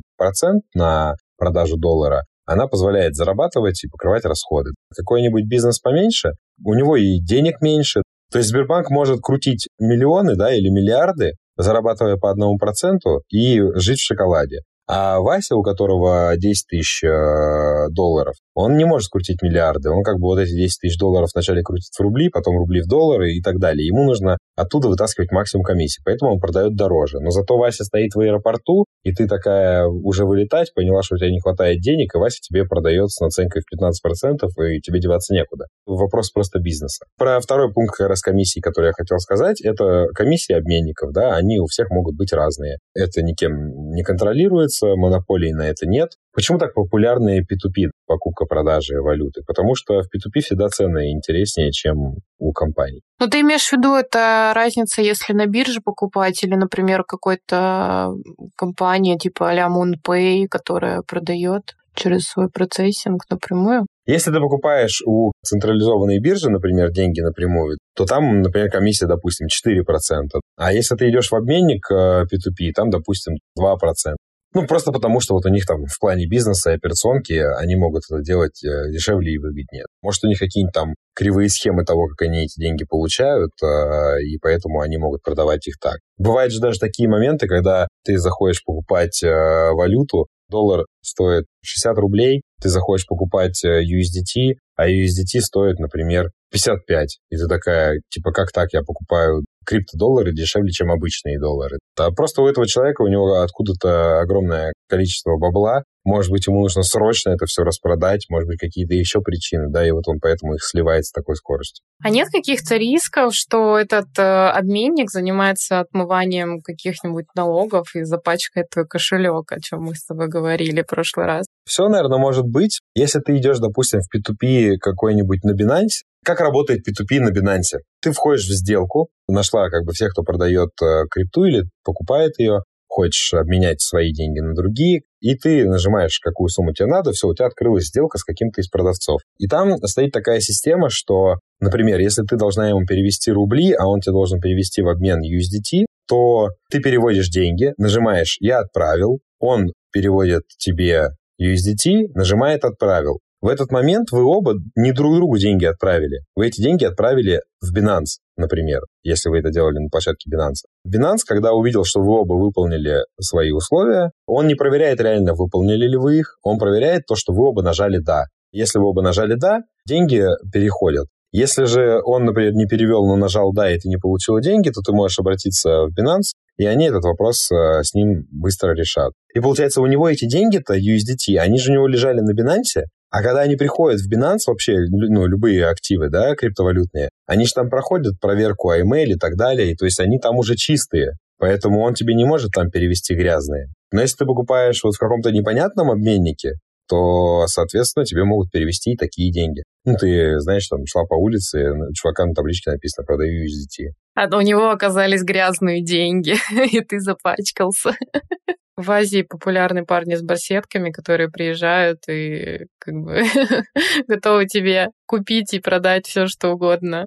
на 0.75 1.15
продажу 1.37 1.77
доллара, 1.77 2.23
она 2.45 2.67
позволяет 2.67 3.15
зарабатывать 3.15 3.83
и 3.83 3.87
покрывать 3.87 4.25
расходы. 4.25 4.71
Какой-нибудь 4.95 5.45
бизнес 5.45 5.79
поменьше, 5.79 6.31
у 6.63 6.73
него 6.73 6.97
и 6.97 7.19
денег 7.19 7.61
меньше. 7.61 8.01
То 8.31 8.39
есть 8.39 8.49
Сбербанк 8.49 8.89
может 8.89 9.19
крутить 9.21 9.67
миллионы 9.79 10.35
да, 10.35 10.53
или 10.53 10.69
миллиарды, 10.69 11.33
зарабатывая 11.57 12.17
по 12.17 12.31
одному 12.31 12.57
проценту 12.57 13.21
и 13.29 13.61
жить 13.75 13.99
в 13.99 14.05
шоколаде. 14.05 14.61
А 14.87 15.19
Вася, 15.19 15.55
у 15.55 15.63
которого 15.63 16.33
10 16.35 16.67
тысяч 16.67 17.03
э, 17.03 17.87
долларов, 17.89 18.35
он 18.53 18.75
не 18.75 18.85
может 18.85 19.09
крутить 19.09 19.41
миллиарды. 19.41 19.89
Он 19.89 20.03
как 20.03 20.15
бы 20.15 20.27
вот 20.27 20.39
эти 20.39 20.51
10 20.51 20.79
тысяч 20.81 20.97
долларов 20.97 21.29
вначале 21.33 21.63
крутит 21.63 21.93
в 21.97 21.99
рубли, 22.01 22.29
потом 22.29 22.57
рубли 22.57 22.81
в 22.81 22.87
доллары 22.87 23.33
и 23.33 23.41
так 23.41 23.59
далее. 23.59 23.87
Ему 23.87 24.03
нужно 24.03 24.37
оттуда 24.55 24.89
вытаскивать 24.89 25.31
максимум 25.31 25.63
комиссии, 25.63 26.01
поэтому 26.05 26.33
он 26.33 26.39
продает 26.39 26.75
дороже. 26.75 27.19
Но 27.19 27.31
зато 27.31 27.57
Вася 27.57 27.83
стоит 27.83 28.13
в 28.13 28.19
аэропорту, 28.19 28.85
и 29.03 29.13
ты 29.13 29.27
такая 29.27 29.85
уже 29.87 30.25
вылетать, 30.25 30.73
поняла, 30.73 31.01
что 31.01 31.15
у 31.15 31.17
тебя 31.17 31.31
не 31.31 31.39
хватает 31.39 31.79
денег, 31.79 32.13
и 32.13 32.17
Вася 32.17 32.39
тебе 32.41 32.65
продает 32.65 33.09
с 33.09 33.19
наценкой 33.19 33.61
в 33.61 33.83
15%, 33.83 34.47
и 34.69 34.81
тебе 34.81 34.99
деваться 34.99 35.33
некуда. 35.33 35.65
Вопрос 35.85 36.29
просто 36.31 36.59
бизнеса. 36.59 37.05
Про 37.17 37.39
второй 37.39 37.73
пункт 37.73 37.95
как 37.97 38.09
раз 38.09 38.21
комиссии, 38.21 38.59
который 38.59 38.87
я 38.87 38.93
хотел 38.93 39.17
сказать, 39.19 39.61
это 39.61 40.07
комиссии 40.13 40.53
обменников, 40.53 41.11
да, 41.13 41.35
они 41.35 41.59
у 41.59 41.65
всех 41.65 41.89
могут 41.89 42.15
быть 42.15 42.33
разные. 42.33 42.77
Это 42.93 43.23
никем 43.23 43.91
не 43.93 44.03
контролируется, 44.03 44.72
монополии 44.81 45.51
на 45.51 45.67
это 45.67 45.85
нет. 45.85 46.11
Почему 46.33 46.57
так 46.57 46.73
популярны 46.73 47.41
P2P, 47.41 47.91
покупка-продажи 48.07 49.01
валюты? 49.01 49.41
Потому 49.45 49.75
что 49.75 50.01
в 50.01 50.05
P2P 50.05 50.41
всегда 50.41 50.67
цены 50.69 51.11
интереснее, 51.11 51.71
чем 51.71 52.15
у 52.39 52.51
компаний. 52.51 53.01
Ну, 53.19 53.27
ты 53.27 53.41
имеешь 53.41 53.67
в 53.67 53.73
виду, 53.73 53.93
это 53.93 54.51
разница, 54.55 55.01
если 55.01 55.33
на 55.33 55.45
бирже 55.45 55.81
покупать 55.83 56.43
или, 56.43 56.55
например, 56.55 57.03
какой-то 57.03 58.13
компания 58.57 59.17
типа 59.17 59.49
а-ля 59.49 59.67
MoonPay, 59.67 60.47
которая 60.49 61.01
продает 61.01 61.75
через 61.95 62.23
свой 62.23 62.49
процессинг 62.49 63.21
напрямую? 63.29 63.85
Если 64.05 64.31
ты 64.31 64.39
покупаешь 64.39 65.01
у 65.05 65.31
централизованной 65.43 66.19
биржи, 66.19 66.49
например, 66.49 66.91
деньги 66.91 67.21
напрямую, 67.21 67.77
то 67.95 68.05
там, 68.05 68.41
например, 68.41 68.69
комиссия, 68.69 69.07
допустим, 69.07 69.47
4%. 69.47 70.41
А 70.57 70.73
если 70.73 70.95
ты 70.95 71.09
идешь 71.09 71.31
в 71.31 71.35
обменник 71.35 71.89
P2P, 71.89 72.69
э, 72.69 72.73
там, 72.75 72.89
допустим, 72.89 73.35
2%. 73.57 74.15
Ну, 74.53 74.67
просто 74.67 74.91
потому, 74.91 75.19
что 75.19 75.33
вот 75.33 75.45
у 75.45 75.49
них 75.49 75.65
там 75.65 75.85
в 75.85 75.99
плане 75.99 76.27
бизнеса 76.27 76.71
и 76.71 76.75
операционки 76.75 77.33
они 77.33 77.75
могут 77.75 78.03
это 78.09 78.21
делать 78.21 78.63
э, 78.63 78.91
дешевле 78.91 79.33
и 79.33 79.37
выгоднее. 79.39 79.85
Может, 80.03 80.23
у 80.23 80.27
них 80.27 80.37
какие-нибудь 80.37 80.73
там 80.73 80.93
кривые 81.15 81.49
схемы 81.49 81.83
того, 81.83 82.07
как 82.07 82.27
они 82.27 82.43
эти 82.43 82.59
деньги 82.59 82.85
получают, 82.85 83.51
э, 83.63 84.21
и 84.21 84.37
поэтому 84.39 84.81
они 84.81 84.97
могут 84.97 85.23
продавать 85.23 85.67
их 85.67 85.75
так. 85.81 85.97
Бывают 86.17 86.53
же 86.53 86.59
даже 86.59 86.79
такие 86.79 87.09
моменты, 87.09 87.47
когда 87.47 87.87
ты 88.05 88.17
заходишь 88.19 88.63
покупать 88.63 89.23
э, 89.23 89.29
валюту, 89.71 90.27
доллар 90.49 90.85
стоит 91.01 91.45
60 91.63 91.97
рублей, 91.97 92.43
ты 92.61 92.69
заходишь 92.69 93.07
покупать 93.07 93.59
USDT, 93.65 94.53
а 94.75 94.87
USDT 94.87 95.39
стоит, 95.39 95.79
например, 95.79 96.29
55. 96.51 97.19
И 97.31 97.37
ты 97.37 97.47
такая, 97.47 97.99
типа, 98.09 98.31
как 98.31 98.51
так, 98.51 98.69
я 98.73 98.81
покупаю 98.81 99.43
криптодоллары 99.65 100.33
дешевле, 100.33 100.71
чем 100.71 100.91
обычные 100.91 101.39
доллары. 101.39 101.77
А 101.97 102.11
просто 102.11 102.41
у 102.41 102.47
этого 102.47 102.67
человека, 102.67 103.01
у 103.01 103.07
него 103.07 103.41
откуда-то 103.41 104.19
огромное 104.19 104.73
количество 104.87 105.37
бабла, 105.37 105.83
может 106.05 106.31
быть, 106.31 106.47
ему 106.47 106.59
нужно 106.59 106.83
срочно 106.83 107.29
это 107.29 107.45
все 107.45 107.63
распродать, 107.63 108.25
может 108.29 108.47
быть, 108.47 108.59
какие-то 108.59 108.93
еще 108.93 109.21
причины, 109.21 109.69
да, 109.69 109.87
и 109.87 109.91
вот 109.91 110.03
он 110.07 110.19
поэтому 110.19 110.55
их 110.55 110.63
сливает 110.63 111.05
с 111.05 111.11
такой 111.11 111.35
скоростью. 111.37 111.83
А 112.03 112.09
нет 112.09 112.27
каких-то 112.29 112.75
рисков, 112.75 113.33
что 113.33 113.77
этот 113.77 114.07
э, 114.17 114.21
обменник 114.21 115.09
занимается 115.09 115.79
отмыванием 115.79 116.59
каких-нибудь 116.59 117.27
налогов 117.35 117.95
и 117.95 118.03
запачкает 118.03 118.69
твой 118.69 118.85
кошелек, 118.85 119.51
о 119.51 119.61
чем 119.61 119.83
мы 119.83 119.95
с 119.95 120.05
тобой 120.05 120.27
говорили 120.27 120.81
в 120.81 120.87
прошлый 120.87 121.25
раз? 121.25 121.45
Все, 121.65 121.87
наверное, 121.87 122.17
может 122.17 122.45
быть. 122.45 122.79
Если 122.95 123.19
ты 123.19 123.37
идешь, 123.37 123.59
допустим, 123.59 123.99
в 124.01 124.15
P2P 124.15 124.77
какой-нибудь 124.79 125.43
на 125.43 125.51
Binance, 125.51 126.03
как 126.23 126.39
работает 126.39 126.81
P2P 126.87 127.19
на 127.19 127.29
Binance? 127.29 127.79
Ты 128.01 128.11
входишь 128.11 128.47
в 128.47 128.51
сделку, 128.51 129.09
нашла 129.27 129.69
как 129.69 129.85
бы 129.85 129.93
всех, 129.93 130.11
кто 130.11 130.23
продает 130.23 130.69
э, 130.81 131.03
крипту 131.09 131.45
или 131.45 131.63
покупает 131.83 132.39
ее, 132.39 132.63
хочешь 132.87 133.33
обменять 133.33 133.81
свои 133.81 134.13
деньги 134.13 134.39
на 134.39 134.53
другие, 134.53 135.01
и 135.19 135.35
ты 135.35 135.65
нажимаешь, 135.67 136.19
какую 136.19 136.49
сумму 136.49 136.73
тебе 136.73 136.87
надо, 136.87 137.11
все, 137.11 137.27
у 137.27 137.33
тебя 137.33 137.47
открылась 137.47 137.87
сделка 137.87 138.19
с 138.19 138.23
каким-то 138.23 138.61
из 138.61 138.69
продавцов. 138.69 139.21
И 139.39 139.47
там 139.47 139.77
стоит 139.83 140.11
такая 140.11 140.39
система, 140.41 140.89
что, 140.89 141.35
например, 141.59 141.99
если 141.99 142.23
ты 142.23 142.35
должна 142.35 142.69
ему 142.69 142.85
перевести 142.85 143.31
рубли, 143.31 143.73
а 143.73 143.87
он 143.87 143.99
тебе 143.99 144.13
должен 144.13 144.39
перевести 144.39 144.83
в 144.83 144.89
обмен 144.89 145.21
USDT, 145.21 145.85
то 146.07 146.49
ты 146.69 146.81
переводишь 146.81 147.29
деньги, 147.29 147.73
нажимаешь 147.77 148.37
«Я 148.39 148.59
отправил», 148.59 149.19
он 149.39 149.73
переводит 149.91 150.43
тебе 150.57 151.09
USDT, 151.43 152.11
нажимает 152.15 152.63
«Отправил». 152.63 153.19
В 153.41 153.49
этот 153.49 153.71
момент 153.71 154.11
вы 154.11 154.23
оба 154.23 154.53
не 154.77 154.93
друг 154.93 155.15
другу 155.15 155.37
деньги 155.37 155.65
отправили. 155.65 156.21
Вы 156.33 156.47
эти 156.47 156.61
деньги 156.61 156.85
отправили 156.85 157.41
в 157.59 157.77
Binance, 157.77 158.19
например, 158.37 158.83
если 159.03 159.27
вы 159.27 159.39
это 159.39 159.49
делали 159.49 159.79
на 159.79 159.89
площадке 159.89 160.29
Binance. 160.33 160.63
Binance, 160.87 161.23
когда 161.27 161.51
увидел, 161.51 161.83
что 161.83 161.99
вы 161.99 162.13
оба 162.13 162.35
выполнили 162.35 162.99
свои 163.19 163.51
условия, 163.51 164.11
он 164.27 164.47
не 164.47 164.55
проверяет 164.55 165.01
реально, 165.01 165.33
выполнили 165.33 165.87
ли 165.87 165.97
вы 165.97 166.19
их, 166.19 166.37
он 166.41 166.57
проверяет 166.57 167.05
то, 167.05 167.15
что 167.15 167.33
вы 167.33 167.49
оба 167.49 167.61
нажали 167.61 167.97
«да». 167.97 168.27
Если 168.53 168.79
вы 168.79 168.85
оба 168.85 169.01
нажали 169.01 169.33
«да», 169.33 169.63
деньги 169.85 170.23
переходят. 170.53 171.07
Если 171.33 171.65
же 171.65 171.99
он, 172.05 172.23
например, 172.23 172.53
не 172.53 172.67
перевел, 172.67 173.05
но 173.05 173.17
нажал 173.17 173.51
«да», 173.51 173.69
и 173.69 173.77
ты 173.77 173.89
не 173.89 173.97
получила 173.97 174.39
деньги, 174.39 174.69
то 174.69 174.79
ты 174.79 174.93
можешь 174.93 175.19
обратиться 175.19 175.87
в 175.87 175.89
Binance 175.89 176.31
и 176.57 176.65
они 176.65 176.85
этот 176.85 177.03
вопрос 177.03 177.49
э, 177.51 177.83
с 177.83 177.93
ним 177.93 178.25
быстро 178.31 178.73
решат. 178.73 179.13
И 179.33 179.39
получается, 179.39 179.81
у 179.81 179.85
него 179.85 180.09
эти 180.09 180.25
деньги-то, 180.25 180.75
USDT, 180.75 181.37
они 181.37 181.59
же 181.59 181.71
у 181.71 181.75
него 181.75 181.87
лежали 181.87 182.19
на 182.19 182.31
Binance, 182.31 182.83
а 183.09 183.21
когда 183.21 183.41
они 183.41 183.55
приходят 183.55 184.01
в 184.01 184.11
Binance 184.11 184.45
вообще, 184.47 184.73
ну, 184.89 185.27
любые 185.27 185.67
активы, 185.67 186.09
да, 186.09 186.35
криптовалютные, 186.35 187.09
они 187.27 187.45
же 187.45 187.53
там 187.53 187.69
проходят 187.69 188.19
проверку 188.19 188.73
email 188.73 189.05
и 189.05 189.15
так 189.15 189.35
далее, 189.35 189.71
и 189.71 189.75
то 189.75 189.85
есть 189.85 189.99
они 189.99 190.19
там 190.19 190.37
уже 190.37 190.55
чистые. 190.55 191.13
Поэтому 191.37 191.81
он 191.81 191.93
тебе 191.93 192.15
не 192.15 192.25
может 192.25 192.51
там 192.51 192.69
перевести 192.71 193.15
грязные. 193.15 193.67
Но 193.91 194.01
если 194.01 194.17
ты 194.17 194.25
покупаешь 194.25 194.83
вот 194.83 194.95
в 194.95 194.97
каком-то 194.97 195.31
непонятном 195.31 195.91
обменнике, 195.91 196.53
то, 196.87 197.45
соответственно, 197.47 198.05
тебе 198.05 198.23
могут 198.23 198.51
перевести 198.51 198.91
и 198.91 198.97
такие 198.97 199.31
деньги. 199.31 199.63
Ну, 199.85 199.95
ты, 199.95 200.39
знаешь, 200.39 200.67
там 200.67 200.85
шла 200.85 201.03
по 201.05 201.15
улице, 201.15 201.73
чувака 201.93 202.25
на 202.25 202.33
табличке 202.33 202.71
написано 202.71 203.05
«продаю 203.05 203.45
USDT». 203.45 203.91
А 204.15 204.27
у 204.37 204.41
него 204.41 204.69
оказались 204.69 205.23
грязные 205.23 205.83
деньги, 205.83 206.35
и 206.71 206.81
ты 206.81 206.99
запачкался. 206.99 207.95
В 208.75 208.89
Азии 208.89 209.21
популярны 209.21 209.85
парни 209.85 210.15
с 210.15 210.23
барсетками, 210.23 210.89
которые 210.89 211.29
приезжают 211.29 211.99
и 212.09 212.65
как 212.79 212.95
бы 212.95 213.21
готовы 214.07 214.47
тебе 214.47 214.87
купить 215.05 215.53
и 215.53 215.59
продать 215.59 216.07
все, 216.07 216.25
что 216.25 216.49
угодно. 216.53 217.05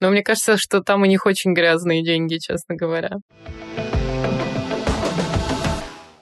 Но 0.00 0.10
мне 0.10 0.22
кажется, 0.22 0.56
что 0.56 0.80
там 0.80 1.02
у 1.02 1.06
них 1.06 1.26
очень 1.26 1.52
грязные 1.52 2.04
деньги, 2.04 2.38
честно 2.38 2.76
говоря. 2.76 3.16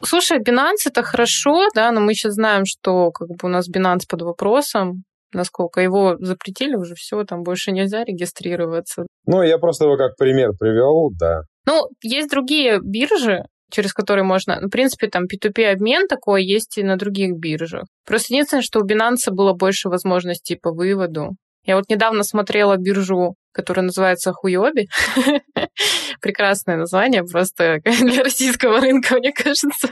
Слушай, 0.02 0.38
Binance 0.40 0.86
это 0.86 1.02
хорошо, 1.02 1.68
да, 1.74 1.90
но 1.90 2.00
мы 2.00 2.14
сейчас 2.14 2.34
знаем, 2.34 2.64
что 2.66 3.10
как 3.10 3.28
бы 3.28 3.36
у 3.42 3.48
нас 3.48 3.68
Binance 3.68 4.02
под 4.08 4.22
вопросом, 4.22 5.02
насколько 5.32 5.80
его 5.80 6.16
запретили 6.18 6.74
уже 6.74 6.94
все, 6.94 7.24
там 7.24 7.42
больше 7.42 7.72
нельзя 7.72 8.04
регистрироваться. 8.04 9.06
Ну, 9.26 9.42
я 9.42 9.58
просто 9.58 9.84
его 9.84 9.96
как 9.96 10.16
пример 10.16 10.50
привел, 10.58 11.10
да. 11.18 11.42
Ну, 11.66 11.88
есть 12.02 12.30
другие 12.30 12.80
биржи, 12.82 13.42
через 13.70 13.92
которые 13.92 14.24
можно... 14.24 14.58
Ну, 14.60 14.68
в 14.68 14.70
принципе, 14.70 15.08
там 15.08 15.24
P2P-обмен 15.24 16.06
такой 16.08 16.44
есть 16.44 16.78
и 16.78 16.82
на 16.82 16.96
других 16.96 17.36
биржах. 17.36 17.84
Просто 18.06 18.32
единственное, 18.32 18.62
что 18.62 18.80
у 18.80 18.86
Binance 18.86 19.30
было 19.30 19.52
больше 19.52 19.88
возможностей 19.88 20.56
по 20.56 20.72
выводу. 20.72 21.36
Я 21.64 21.76
вот 21.76 21.90
недавно 21.90 22.22
смотрела 22.22 22.76
биржу, 22.76 23.34
которая 23.58 23.86
называется 23.86 24.32
Хуйоби. 24.32 24.88
Прекрасное 26.20 26.76
название 26.76 27.24
просто 27.24 27.80
для 27.84 28.22
российского 28.22 28.80
рынка, 28.80 29.16
мне 29.16 29.32
кажется. 29.32 29.88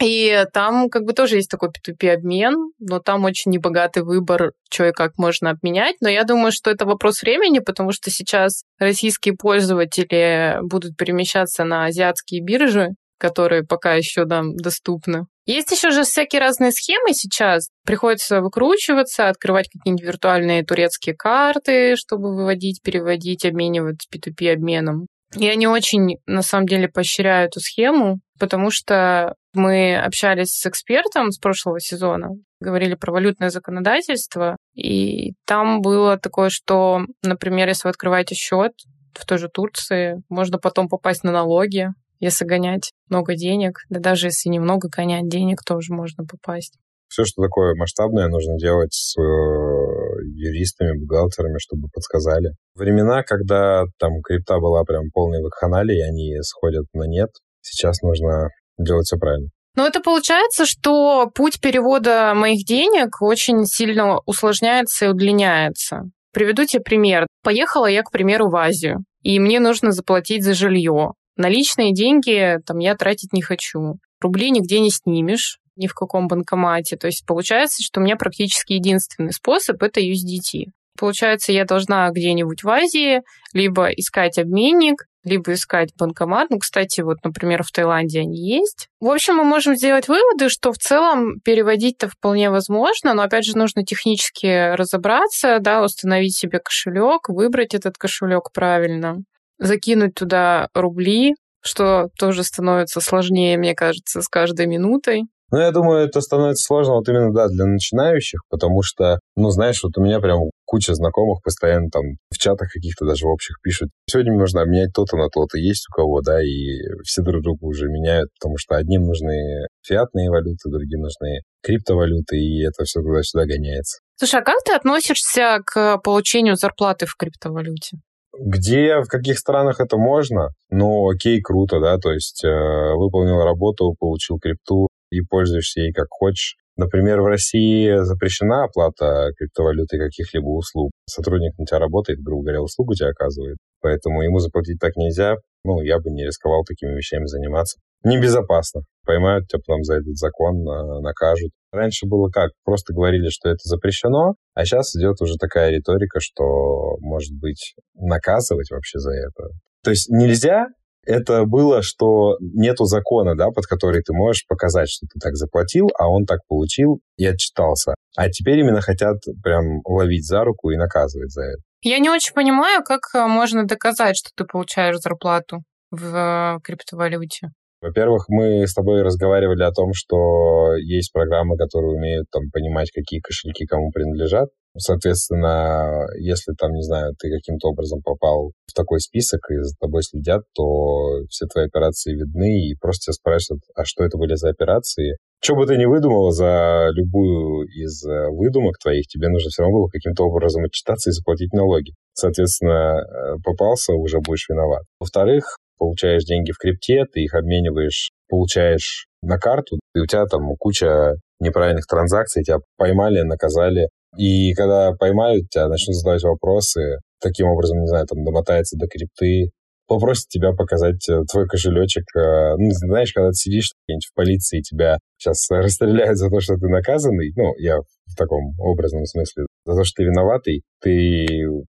И 0.00 0.46
там 0.54 0.88
как 0.88 1.02
бы 1.02 1.12
тоже 1.12 1.36
есть 1.36 1.50
такой 1.50 1.68
P2P-обмен, 1.68 2.54
но 2.78 3.00
там 3.00 3.24
очень 3.24 3.50
небогатый 3.50 4.02
выбор, 4.02 4.52
что 4.70 4.86
и 4.86 4.92
как 4.92 5.18
можно 5.18 5.50
обменять. 5.50 5.96
Но 6.00 6.08
я 6.08 6.24
думаю, 6.24 6.52
что 6.52 6.70
это 6.70 6.86
вопрос 6.86 7.20
времени, 7.20 7.58
потому 7.58 7.92
что 7.92 8.10
сейчас 8.10 8.64
российские 8.78 9.34
пользователи 9.34 10.56
будут 10.62 10.96
перемещаться 10.96 11.64
на 11.64 11.84
азиатские 11.84 12.42
биржи, 12.42 12.92
которые 13.22 13.62
пока 13.62 13.94
еще 13.94 14.24
нам 14.24 14.56
доступны. 14.56 15.26
Есть 15.46 15.70
еще 15.70 15.92
же 15.92 16.02
всякие 16.02 16.40
разные 16.40 16.72
схемы 16.72 17.12
сейчас. 17.12 17.68
Приходится 17.86 18.40
выкручиваться, 18.40 19.28
открывать 19.28 19.68
какие-нибудь 19.72 20.04
виртуальные 20.04 20.64
турецкие 20.64 21.14
карты, 21.14 21.94
чтобы 21.94 22.34
выводить, 22.34 22.82
переводить, 22.82 23.44
обменивать 23.44 24.08
P2P 24.12 24.52
обменом. 24.52 25.06
Я 25.36 25.54
не 25.54 25.68
очень, 25.68 26.18
на 26.26 26.42
самом 26.42 26.66
деле, 26.66 26.88
поощряю 26.88 27.46
эту 27.46 27.60
схему, 27.60 28.18
потому 28.40 28.72
что 28.72 29.36
мы 29.54 29.96
общались 29.96 30.50
с 30.50 30.66
экспертом 30.66 31.30
с 31.30 31.38
прошлого 31.38 31.78
сезона, 31.78 32.30
говорили 32.60 32.96
про 32.96 33.12
валютное 33.12 33.50
законодательство, 33.50 34.56
и 34.74 35.34
там 35.46 35.80
было 35.80 36.18
такое, 36.18 36.50
что, 36.50 37.02
например, 37.22 37.68
если 37.68 37.86
вы 37.86 37.90
открываете 37.90 38.34
счет 38.34 38.72
в 39.14 39.24
той 39.24 39.38
же 39.38 39.48
Турции, 39.48 40.22
можно 40.28 40.58
потом 40.58 40.88
попасть 40.88 41.24
на 41.24 41.32
налоги, 41.32 41.88
если 42.22 42.44
гонять 42.44 42.92
много 43.08 43.34
денег, 43.34 43.80
да 43.90 43.98
даже 43.98 44.28
если 44.28 44.48
немного 44.48 44.88
гонять 44.88 45.28
денег, 45.28 45.62
тоже 45.66 45.92
можно 45.92 46.24
попасть. 46.24 46.78
Все, 47.08 47.24
что 47.24 47.42
такое 47.42 47.74
масштабное, 47.74 48.28
нужно 48.28 48.56
делать 48.56 48.94
с 48.94 49.18
э, 49.18 49.22
юристами, 49.22 50.98
бухгалтерами, 50.98 51.58
чтобы 51.58 51.88
подсказали. 51.92 52.52
Времена, 52.74 53.22
когда 53.22 53.82
там 53.98 54.22
крипта 54.22 54.58
была 54.60 54.84
прям 54.84 55.10
полной 55.12 55.42
вакханалией, 55.42 55.98
и 55.98 56.08
они 56.08 56.42
сходят 56.42 56.86
на 56.94 57.04
нет, 57.04 57.28
сейчас 57.60 58.00
нужно 58.02 58.48
делать 58.78 59.04
все 59.04 59.18
правильно. 59.18 59.48
Но 59.74 59.86
это 59.86 60.00
получается, 60.00 60.64
что 60.64 61.28
путь 61.34 61.60
перевода 61.60 62.34
моих 62.34 62.64
денег 62.64 63.20
очень 63.20 63.66
сильно 63.66 64.20
усложняется 64.26 65.06
и 65.06 65.08
удлиняется. 65.08 66.02
Приведу 66.32 66.64
тебе 66.64 66.82
пример. 66.82 67.26
Поехала 67.42 67.86
я, 67.86 68.02
к 68.02 68.10
примеру, 68.12 68.48
в 68.48 68.56
Азию, 68.56 69.04
и 69.22 69.38
мне 69.38 69.60
нужно 69.60 69.90
заплатить 69.90 70.44
за 70.44 70.54
жилье. 70.54 71.12
Наличные 71.36 71.92
деньги 71.92 72.58
там 72.66 72.78
я 72.78 72.94
тратить 72.94 73.32
не 73.32 73.42
хочу. 73.42 73.96
Рубли 74.20 74.50
нигде 74.50 74.80
не 74.80 74.90
снимешь, 74.90 75.58
ни 75.76 75.86
в 75.86 75.94
каком 75.94 76.28
банкомате. 76.28 76.96
То 76.96 77.06
есть 77.06 77.24
получается, 77.26 77.82
что 77.82 78.00
у 78.00 78.04
меня 78.04 78.16
практически 78.16 78.74
единственный 78.74 79.32
способ— 79.32 79.82
это 79.84 80.00
USDT. 80.00 80.66
Получается, 80.98 81.52
я 81.52 81.64
должна 81.64 82.08
где-нибудь 82.10 82.62
в 82.62 82.68
Азии 82.68 83.22
либо 83.54 83.88
искать 83.88 84.38
обменник, 84.38 85.06
либо 85.24 85.54
искать 85.54 85.90
банкомат. 85.98 86.50
Ну, 86.50 86.58
кстати, 86.58 87.00
вот, 87.00 87.18
например, 87.24 87.62
в 87.62 87.70
Таиланде 87.70 88.20
они 88.20 88.38
есть. 88.38 88.88
В 89.00 89.08
общем, 89.08 89.36
мы 89.36 89.44
можем 89.44 89.74
сделать 89.76 90.08
выводы, 90.08 90.48
что 90.48 90.72
в 90.72 90.78
целом 90.78 91.40
переводить-то 91.40 92.08
вполне 92.08 92.50
возможно, 92.50 93.14
но 93.14 93.22
опять 93.22 93.44
же 93.44 93.56
нужно 93.56 93.84
технически 93.84 94.74
разобраться, 94.74 95.58
да, 95.60 95.82
установить 95.82 96.36
себе 96.36 96.58
кошелек, 96.58 97.28
выбрать 97.28 97.74
этот 97.74 97.96
кошелек 97.96 98.52
правильно 98.52 99.22
закинуть 99.58 100.14
туда 100.14 100.68
рубли, 100.74 101.34
что 101.62 102.08
тоже 102.18 102.42
становится 102.42 103.00
сложнее, 103.00 103.56
мне 103.56 103.74
кажется, 103.74 104.20
с 104.20 104.28
каждой 104.28 104.66
минутой. 104.66 105.24
Ну, 105.52 105.58
я 105.58 105.70
думаю, 105.70 106.06
это 106.06 106.22
становится 106.22 106.64
сложно 106.64 106.94
вот 106.94 107.06
именно, 107.10 107.30
да, 107.30 107.46
для 107.46 107.66
начинающих, 107.66 108.40
потому 108.48 108.80
что, 108.82 109.18
ну, 109.36 109.50
знаешь, 109.50 109.82
вот 109.82 109.92
у 109.98 110.02
меня 110.02 110.18
прям 110.18 110.38
куча 110.64 110.94
знакомых 110.94 111.42
постоянно 111.42 111.90
там 111.90 112.02
в 112.30 112.38
чатах 112.38 112.70
каких-то 112.72 113.04
даже 113.04 113.26
в 113.26 113.28
общих 113.28 113.56
пишут. 113.62 113.90
Сегодня 114.08 114.32
нужно 114.32 114.62
обменять 114.62 114.94
то-то 114.94 115.18
на 115.18 115.28
то-то. 115.28 115.58
Есть 115.58 115.84
у 115.90 115.94
кого, 115.94 116.22
да, 116.22 116.42
и 116.42 116.80
все 117.04 117.20
друг 117.20 117.42
друга 117.42 117.66
уже 117.66 117.88
меняют, 117.88 118.30
потому 118.40 118.56
что 118.56 118.76
одним 118.76 119.02
нужны 119.02 119.66
фиатные 119.86 120.30
валюты, 120.30 120.70
другим 120.70 121.00
нужны 121.00 121.42
криптовалюты, 121.62 122.38
и 122.38 122.66
это 122.66 122.84
все 122.84 123.02
туда-сюда 123.02 123.44
гоняется. 123.44 123.98
Слушай, 124.16 124.40
а 124.40 124.44
как 124.44 124.56
ты 124.64 124.72
относишься 124.72 125.58
к 125.66 125.98
получению 125.98 126.56
зарплаты 126.56 127.04
в 127.04 127.14
криптовалюте? 127.14 127.98
Где, 128.38 129.00
в 129.00 129.08
каких 129.08 129.38
странах 129.38 129.80
это 129.80 129.96
можно, 129.96 130.50
ну, 130.70 131.08
окей, 131.10 131.40
круто, 131.40 131.80
да, 131.80 131.98
то 131.98 132.12
есть 132.12 132.42
э, 132.44 132.48
выполнил 132.94 133.42
работу, 133.42 133.94
получил 133.98 134.38
крипту 134.38 134.88
и 135.10 135.20
пользуешься 135.20 135.80
ей 135.80 135.92
как 135.92 136.06
хочешь. 136.08 136.56
Например, 136.76 137.20
в 137.20 137.26
России 137.26 138.02
запрещена 138.02 138.64
оплата 138.64 139.28
криптовалюты 139.36 139.98
каких-либо 139.98 140.48
услуг. 140.48 140.90
Сотрудник 141.06 141.58
на 141.58 141.66
тебя 141.66 141.78
работает, 141.78 142.20
грубо 142.22 142.44
говоря, 142.44 142.62
услугу 142.62 142.94
тебе 142.94 143.10
оказывает, 143.10 143.58
поэтому 143.82 144.22
ему 144.22 144.38
заплатить 144.38 144.78
так 144.80 144.96
нельзя. 144.96 145.36
Ну, 145.64 145.82
я 145.82 145.98
бы 145.98 146.10
не 146.10 146.24
рисковал 146.24 146.64
такими 146.64 146.96
вещами 146.96 147.26
заниматься. 147.26 147.78
Небезопасно. 148.04 148.82
Поймают 149.04 149.48
тебя 149.48 149.60
потом 149.66 149.82
за 149.84 149.94
этот 149.94 150.16
закон, 150.16 150.62
накажут. 151.02 151.50
Раньше 151.72 152.06
было 152.06 152.28
как? 152.28 152.50
Просто 152.64 152.92
говорили, 152.92 153.28
что 153.30 153.48
это 153.48 153.60
запрещено, 153.62 154.34
а 154.54 154.64
сейчас 154.64 154.94
идет 154.94 155.20
уже 155.20 155.36
такая 155.36 155.70
риторика, 155.70 156.20
что, 156.20 156.96
может 157.00 157.32
быть, 157.32 157.74
наказывать 157.94 158.70
вообще 158.70 158.98
за 158.98 159.12
это. 159.12 159.48
То 159.82 159.90
есть 159.90 160.08
нельзя 160.08 160.66
это 161.04 161.44
было, 161.44 161.82
что 161.82 162.36
нету 162.40 162.84
закона, 162.84 163.34
да, 163.36 163.50
под 163.50 163.66
который 163.66 164.02
ты 164.02 164.12
можешь 164.12 164.46
показать, 164.46 164.88
что 164.88 165.06
ты 165.06 165.18
так 165.18 165.34
заплатил, 165.34 165.88
а 165.98 166.08
он 166.08 166.26
так 166.26 166.40
получил 166.46 167.00
и 167.16 167.26
отчитался. 167.26 167.94
А 168.16 168.28
теперь 168.28 168.60
именно 168.60 168.80
хотят 168.80 169.16
прям 169.42 169.80
ловить 169.84 170.26
за 170.26 170.44
руку 170.44 170.70
и 170.70 170.76
наказывать 170.76 171.32
за 171.32 171.42
это. 171.42 171.62
Я 171.82 171.98
не 171.98 172.10
очень 172.10 172.32
понимаю, 172.32 172.84
как 172.84 173.00
э, 173.14 173.26
можно 173.26 173.66
доказать, 173.66 174.16
что 174.16 174.30
ты 174.36 174.44
получаешь 174.44 174.98
зарплату 174.98 175.62
в 175.90 176.14
э, 176.14 176.60
криптовалюте. 176.62 177.48
Во-первых, 177.82 178.26
мы 178.28 178.64
с 178.64 178.74
тобой 178.74 179.02
разговаривали 179.02 179.64
о 179.64 179.72
том, 179.72 179.90
что 179.92 180.76
есть 180.76 181.12
программы, 181.12 181.56
которые 181.56 181.96
умеют 181.96 182.26
там 182.30 182.44
понимать, 182.52 182.92
какие 182.92 183.20
кошельки 183.20 183.66
кому 183.66 183.90
принадлежат. 183.90 184.50
Соответственно, 184.78 186.06
если 186.18 186.54
там, 186.58 186.72
не 186.72 186.82
знаю, 186.82 187.12
ты 187.18 187.28
каким-то 187.28 187.68
образом 187.68 188.00
попал 188.02 188.52
в 188.66 188.72
такой 188.72 189.00
список 189.00 189.40
и 189.50 189.60
за 189.60 189.74
тобой 189.78 190.02
следят, 190.02 190.44
то 190.54 191.26
все 191.28 191.46
твои 191.46 191.66
операции 191.66 192.14
видны 192.14 192.70
и 192.70 192.76
просто 192.80 193.06
тебя 193.06 193.14
спрашивают, 193.14 193.62
а 193.74 193.84
что 193.84 194.04
это 194.04 194.16
были 194.16 194.34
за 194.34 194.48
операции. 194.48 195.16
Что 195.42 195.56
бы 195.56 195.66
ты 195.66 195.76
ни 195.76 195.84
выдумала 195.84 196.30
за 196.30 196.88
любую 196.92 197.66
из 197.66 198.06
э, 198.06 198.28
выдумок 198.30 198.78
твоих, 198.78 199.08
тебе 199.08 199.28
нужно 199.28 199.50
все 199.50 199.62
равно 199.62 199.78
было 199.78 199.88
каким-то 199.88 200.22
образом 200.22 200.62
отчитаться 200.62 201.10
и 201.10 201.12
заплатить 201.12 201.52
налоги. 201.52 201.94
Соответственно, 202.12 203.02
э, 203.02 203.36
попался, 203.44 203.92
уже 203.92 204.20
будешь 204.20 204.46
виноват. 204.48 204.84
Во-вторых, 205.00 205.58
получаешь 205.82 206.22
деньги 206.22 206.52
в 206.52 206.58
крипте, 206.58 207.04
ты 207.12 207.22
их 207.22 207.34
обмениваешь, 207.34 208.12
получаешь 208.28 209.06
на 209.20 209.36
карту, 209.36 209.80
и 209.96 209.98
у 209.98 210.06
тебя 210.06 210.26
там 210.26 210.54
куча 210.56 211.16
неправильных 211.40 211.86
транзакций, 211.86 212.44
тебя 212.44 212.58
поймали, 212.76 213.22
наказали. 213.22 213.88
И 214.16 214.54
когда 214.54 214.92
поймают 214.92 215.48
тебя, 215.50 215.66
начнут 215.66 215.96
задавать 215.96 216.22
вопросы, 216.22 216.98
таким 217.20 217.48
образом, 217.48 217.80
не 217.80 217.88
знаю, 217.88 218.06
там 218.06 218.24
домотается 218.24 218.76
до 218.78 218.86
крипты, 218.86 219.50
попросит 219.88 220.28
тебя 220.28 220.52
показать 220.52 221.08
э, 221.08 221.22
твой 221.30 221.46
кошелечек. 221.48 222.04
Э, 222.16 222.54
ну, 222.56 222.70
знаешь, 222.70 223.12
когда 223.12 223.30
ты 223.30 223.34
сидишь 223.34 223.72
где-нибудь 223.86 224.06
в 224.06 224.14
полиции, 224.14 224.60
тебя 224.60 224.98
сейчас 225.18 225.46
расстреляют 225.50 226.16
за 226.16 226.30
то, 226.30 226.38
что 226.38 226.54
ты 226.54 226.68
наказанный, 226.68 227.32
ну, 227.34 227.54
я 227.58 227.78
в 227.78 228.14
таком 228.16 228.54
образном 228.58 229.04
смысле, 229.06 229.46
за 229.64 229.74
то, 229.74 229.84
что 229.84 230.02
ты 230.02 230.04
виноватый, 230.04 230.62
ты 230.80 231.26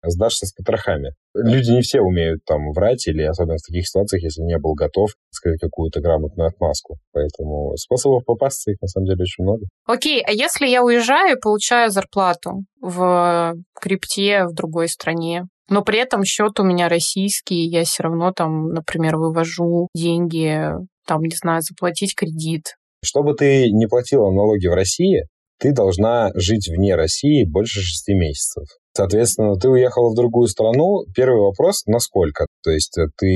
сдашься 0.04 0.46
с 0.46 0.52
потрохами. 0.52 1.14
Люди 1.34 1.70
не 1.70 1.82
все 1.82 2.00
умеют 2.00 2.44
там 2.44 2.72
врать, 2.72 3.06
или 3.06 3.22
особенно 3.22 3.56
в 3.56 3.66
таких 3.66 3.86
ситуациях, 3.86 4.22
если 4.22 4.42
не 4.42 4.58
был 4.58 4.74
готов 4.74 5.10
сказать 5.30 5.58
какую-то 5.60 6.00
грамотную 6.00 6.48
отмазку. 6.48 6.98
Поэтому 7.12 7.76
способов 7.76 8.24
попасться 8.24 8.70
их 8.70 8.80
на 8.80 8.88
самом 8.88 9.06
деле 9.06 9.22
очень 9.22 9.44
много. 9.44 9.66
Окей, 9.86 10.22
а 10.22 10.32
если 10.32 10.66
я 10.66 10.82
уезжаю 10.82 11.36
и 11.36 11.40
получаю 11.40 11.90
зарплату 11.90 12.64
в 12.80 13.54
крипте 13.80 14.44
в 14.46 14.54
другой 14.54 14.88
стране, 14.88 15.44
но 15.68 15.82
при 15.82 15.98
этом 15.98 16.24
счет 16.24 16.60
у 16.60 16.64
меня 16.64 16.88
российский, 16.88 17.66
я 17.66 17.84
все 17.84 18.02
равно 18.02 18.32
там, 18.32 18.68
например, 18.68 19.16
вывожу 19.16 19.88
деньги, 19.94 20.68
там, 21.06 21.22
не 21.22 21.34
знаю, 21.34 21.62
заплатить 21.62 22.14
кредит. 22.14 22.76
Чтобы 23.04 23.34
ты 23.34 23.70
не 23.70 23.86
платила 23.86 24.30
налоги 24.30 24.66
в 24.66 24.74
России, 24.74 25.24
ты 25.62 25.72
должна 25.72 26.32
жить 26.34 26.68
вне 26.68 26.96
России 26.96 27.44
больше 27.44 27.80
шести 27.80 28.14
месяцев. 28.14 28.64
Соответственно, 28.94 29.54
ты 29.54 29.68
уехала 29.68 30.10
в 30.10 30.16
другую 30.16 30.48
страну. 30.48 31.04
Первый 31.14 31.40
вопрос, 31.40 31.84
насколько? 31.86 32.46
То 32.64 32.72
есть 32.72 32.98
э, 32.98 33.06
ты 33.16 33.26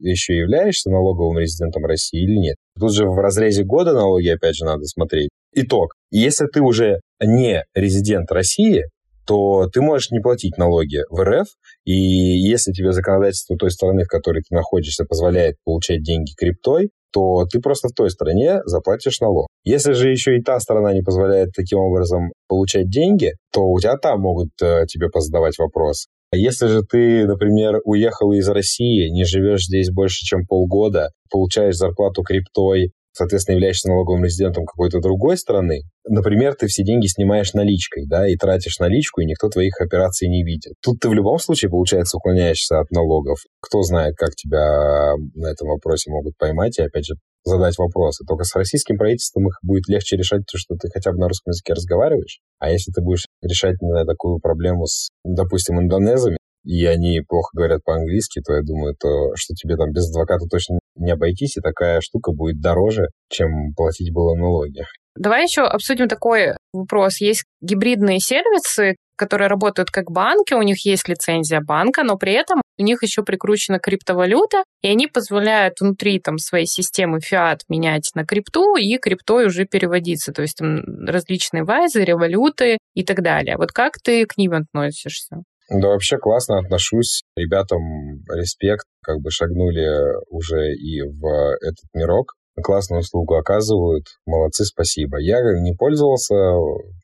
еще 0.00 0.36
являешься 0.36 0.88
налоговым 0.88 1.36
резидентом 1.36 1.84
России 1.84 2.22
или 2.22 2.38
нет? 2.38 2.56
Тут 2.78 2.94
же 2.94 3.06
в 3.06 3.18
разрезе 3.18 3.64
года 3.64 3.92
налоги, 3.92 4.28
опять 4.28 4.54
же, 4.54 4.64
надо 4.64 4.84
смотреть. 4.84 5.30
Итог. 5.52 5.94
Если 6.12 6.46
ты 6.46 6.62
уже 6.62 7.00
не 7.20 7.64
резидент 7.74 8.30
России, 8.30 8.84
то 9.26 9.68
ты 9.68 9.80
можешь 9.80 10.10
не 10.10 10.20
платить 10.20 10.56
налоги 10.56 11.00
в 11.10 11.22
РФ, 11.22 11.48
и 11.84 11.92
если 11.92 12.72
тебе 12.72 12.92
законодательство 12.92 13.56
той 13.56 13.70
страны, 13.70 14.04
в 14.04 14.08
которой 14.08 14.42
ты 14.48 14.54
находишься, 14.54 15.04
позволяет 15.04 15.56
получать 15.64 16.02
деньги 16.02 16.32
криптой, 16.36 16.90
то 17.14 17.44
ты 17.46 17.60
просто 17.60 17.88
в 17.88 17.92
той 17.92 18.10
стране 18.10 18.60
заплатишь 18.66 19.20
налог. 19.20 19.46
Если 19.62 19.92
же 19.92 20.10
еще 20.10 20.36
и 20.36 20.42
та 20.42 20.58
страна 20.58 20.92
не 20.92 21.02
позволяет 21.02 21.50
таким 21.54 21.78
образом 21.78 22.32
получать 22.48 22.90
деньги, 22.90 23.34
то 23.52 23.62
у 23.62 23.78
тебя 23.78 23.96
там 23.96 24.20
могут 24.20 24.50
э, 24.60 24.84
тебе 24.88 25.08
позадавать 25.08 25.56
вопрос. 25.58 26.08
А 26.32 26.36
если 26.36 26.66
же 26.66 26.82
ты, 26.82 27.24
например, 27.26 27.80
уехал 27.84 28.32
из 28.32 28.48
России, 28.48 29.08
не 29.10 29.24
живешь 29.24 29.66
здесь 29.66 29.90
больше, 29.92 30.26
чем 30.26 30.44
полгода, 30.44 31.10
получаешь 31.30 31.76
зарплату 31.76 32.22
криптой, 32.22 32.90
соответственно, 33.14 33.54
являешься 33.54 33.88
налоговым 33.88 34.24
резидентом 34.24 34.66
какой-то 34.66 35.00
другой 35.00 35.38
страны, 35.38 35.82
например, 36.06 36.54
ты 36.54 36.66
все 36.66 36.84
деньги 36.84 37.06
снимаешь 37.06 37.54
наличкой, 37.54 38.06
да, 38.06 38.28
и 38.28 38.36
тратишь 38.36 38.78
наличку, 38.78 39.20
и 39.20 39.26
никто 39.26 39.48
твоих 39.48 39.80
операций 39.80 40.28
не 40.28 40.42
видит. 40.44 40.74
Тут 40.82 41.00
ты 41.00 41.08
в 41.08 41.14
любом 41.14 41.38
случае, 41.38 41.70
получается, 41.70 42.18
уклоняешься 42.18 42.80
от 42.80 42.90
налогов. 42.90 43.38
Кто 43.60 43.82
знает, 43.82 44.14
как 44.16 44.34
тебя 44.34 45.14
на 45.34 45.46
этом 45.46 45.68
вопросе 45.68 46.10
могут 46.10 46.36
поймать, 46.36 46.78
и, 46.78 46.82
опять 46.82 47.06
же, 47.06 47.14
задать 47.44 47.78
вопросы. 47.78 48.24
Только 48.26 48.44
с 48.44 48.54
российским 48.56 48.96
правительством 48.96 49.48
их 49.48 49.58
будет 49.62 49.88
легче 49.88 50.16
решать, 50.16 50.42
то, 50.50 50.58
что 50.58 50.74
ты 50.76 50.88
хотя 50.92 51.12
бы 51.12 51.18
на 51.18 51.28
русском 51.28 51.50
языке 51.50 51.74
разговариваешь. 51.74 52.40
А 52.58 52.70
если 52.70 52.90
ты 52.90 53.02
будешь 53.02 53.26
решать, 53.42 53.76
знаю, 53.80 54.06
такую 54.06 54.38
проблему 54.40 54.86
с, 54.86 55.10
допустим, 55.24 55.80
индонезами, 55.80 56.38
и 56.64 56.86
они 56.86 57.20
плохо 57.20 57.50
говорят 57.54 57.84
по-английски, 57.84 58.40
то 58.40 58.54
я 58.54 58.62
думаю, 58.62 58.96
то, 58.98 59.32
что 59.36 59.54
тебе 59.54 59.76
там 59.76 59.92
без 59.92 60.08
адвоката 60.08 60.46
точно 60.50 60.78
не 61.04 61.12
обойтись, 61.12 61.56
и 61.56 61.60
такая 61.60 62.00
штука 62.00 62.32
будет 62.32 62.60
дороже, 62.60 63.08
чем 63.30 63.72
платить 63.76 64.12
было 64.12 64.34
налоги. 64.34 64.84
Давай 65.16 65.44
еще 65.44 65.62
обсудим 65.62 66.08
такой 66.08 66.54
вопрос. 66.72 67.20
Есть 67.20 67.44
гибридные 67.60 68.18
сервисы, 68.18 68.96
которые 69.16 69.48
работают 69.48 69.90
как 69.90 70.10
банки, 70.10 70.54
у 70.54 70.62
них 70.62 70.84
есть 70.84 71.08
лицензия 71.08 71.60
банка, 71.60 72.02
но 72.02 72.16
при 72.16 72.32
этом 72.32 72.60
у 72.78 72.82
них 72.82 73.02
еще 73.02 73.22
прикручена 73.22 73.78
криптовалюта, 73.78 74.64
и 74.82 74.88
они 74.88 75.06
позволяют 75.06 75.80
внутри 75.80 76.18
там, 76.18 76.38
своей 76.38 76.66
системы 76.66 77.20
фиат 77.20 77.60
менять 77.68 78.10
на 78.14 78.24
крипту 78.24 78.76
и 78.76 78.98
криптой 78.98 79.46
уже 79.46 79.66
переводиться. 79.66 80.32
То 80.32 80.42
есть 80.42 80.56
там 80.56 80.80
различные 81.06 81.62
вайзы, 81.62 82.04
революты 82.04 82.78
и 82.94 83.04
так 83.04 83.22
далее. 83.22 83.56
Вот 83.56 83.70
как 83.70 83.98
ты 84.02 84.26
к 84.26 84.36
ним 84.36 84.52
относишься? 84.52 85.42
Да, 85.70 85.88
вообще 85.88 86.18
классно 86.18 86.58
отношусь. 86.58 87.22
Ребятам 87.36 88.22
респект, 88.30 88.84
как 89.02 89.20
бы 89.20 89.30
шагнули 89.30 89.88
уже 90.28 90.72
и 90.74 91.02
в 91.02 91.26
этот 91.60 91.84
мирок. 91.94 92.34
Классную 92.62 93.00
услугу 93.00 93.34
оказывают. 93.34 94.04
Молодцы, 94.26 94.64
спасибо. 94.64 95.18
Я 95.18 95.40
не 95.60 95.74
пользовался, 95.74 96.34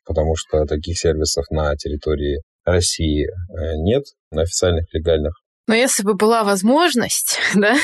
потому 0.05 0.35
что 0.35 0.65
таких 0.65 0.97
сервисов 0.97 1.45
на 1.49 1.75
территории 1.75 2.41
России 2.63 3.25
э, 3.25 3.75
нет, 3.77 4.03
на 4.31 4.43
официальных 4.43 4.85
легальных. 4.93 5.33
Но 5.67 5.75
если 5.75 6.03
бы 6.03 6.15
была 6.15 6.43
возможность, 6.43 7.39
да, 7.55 7.75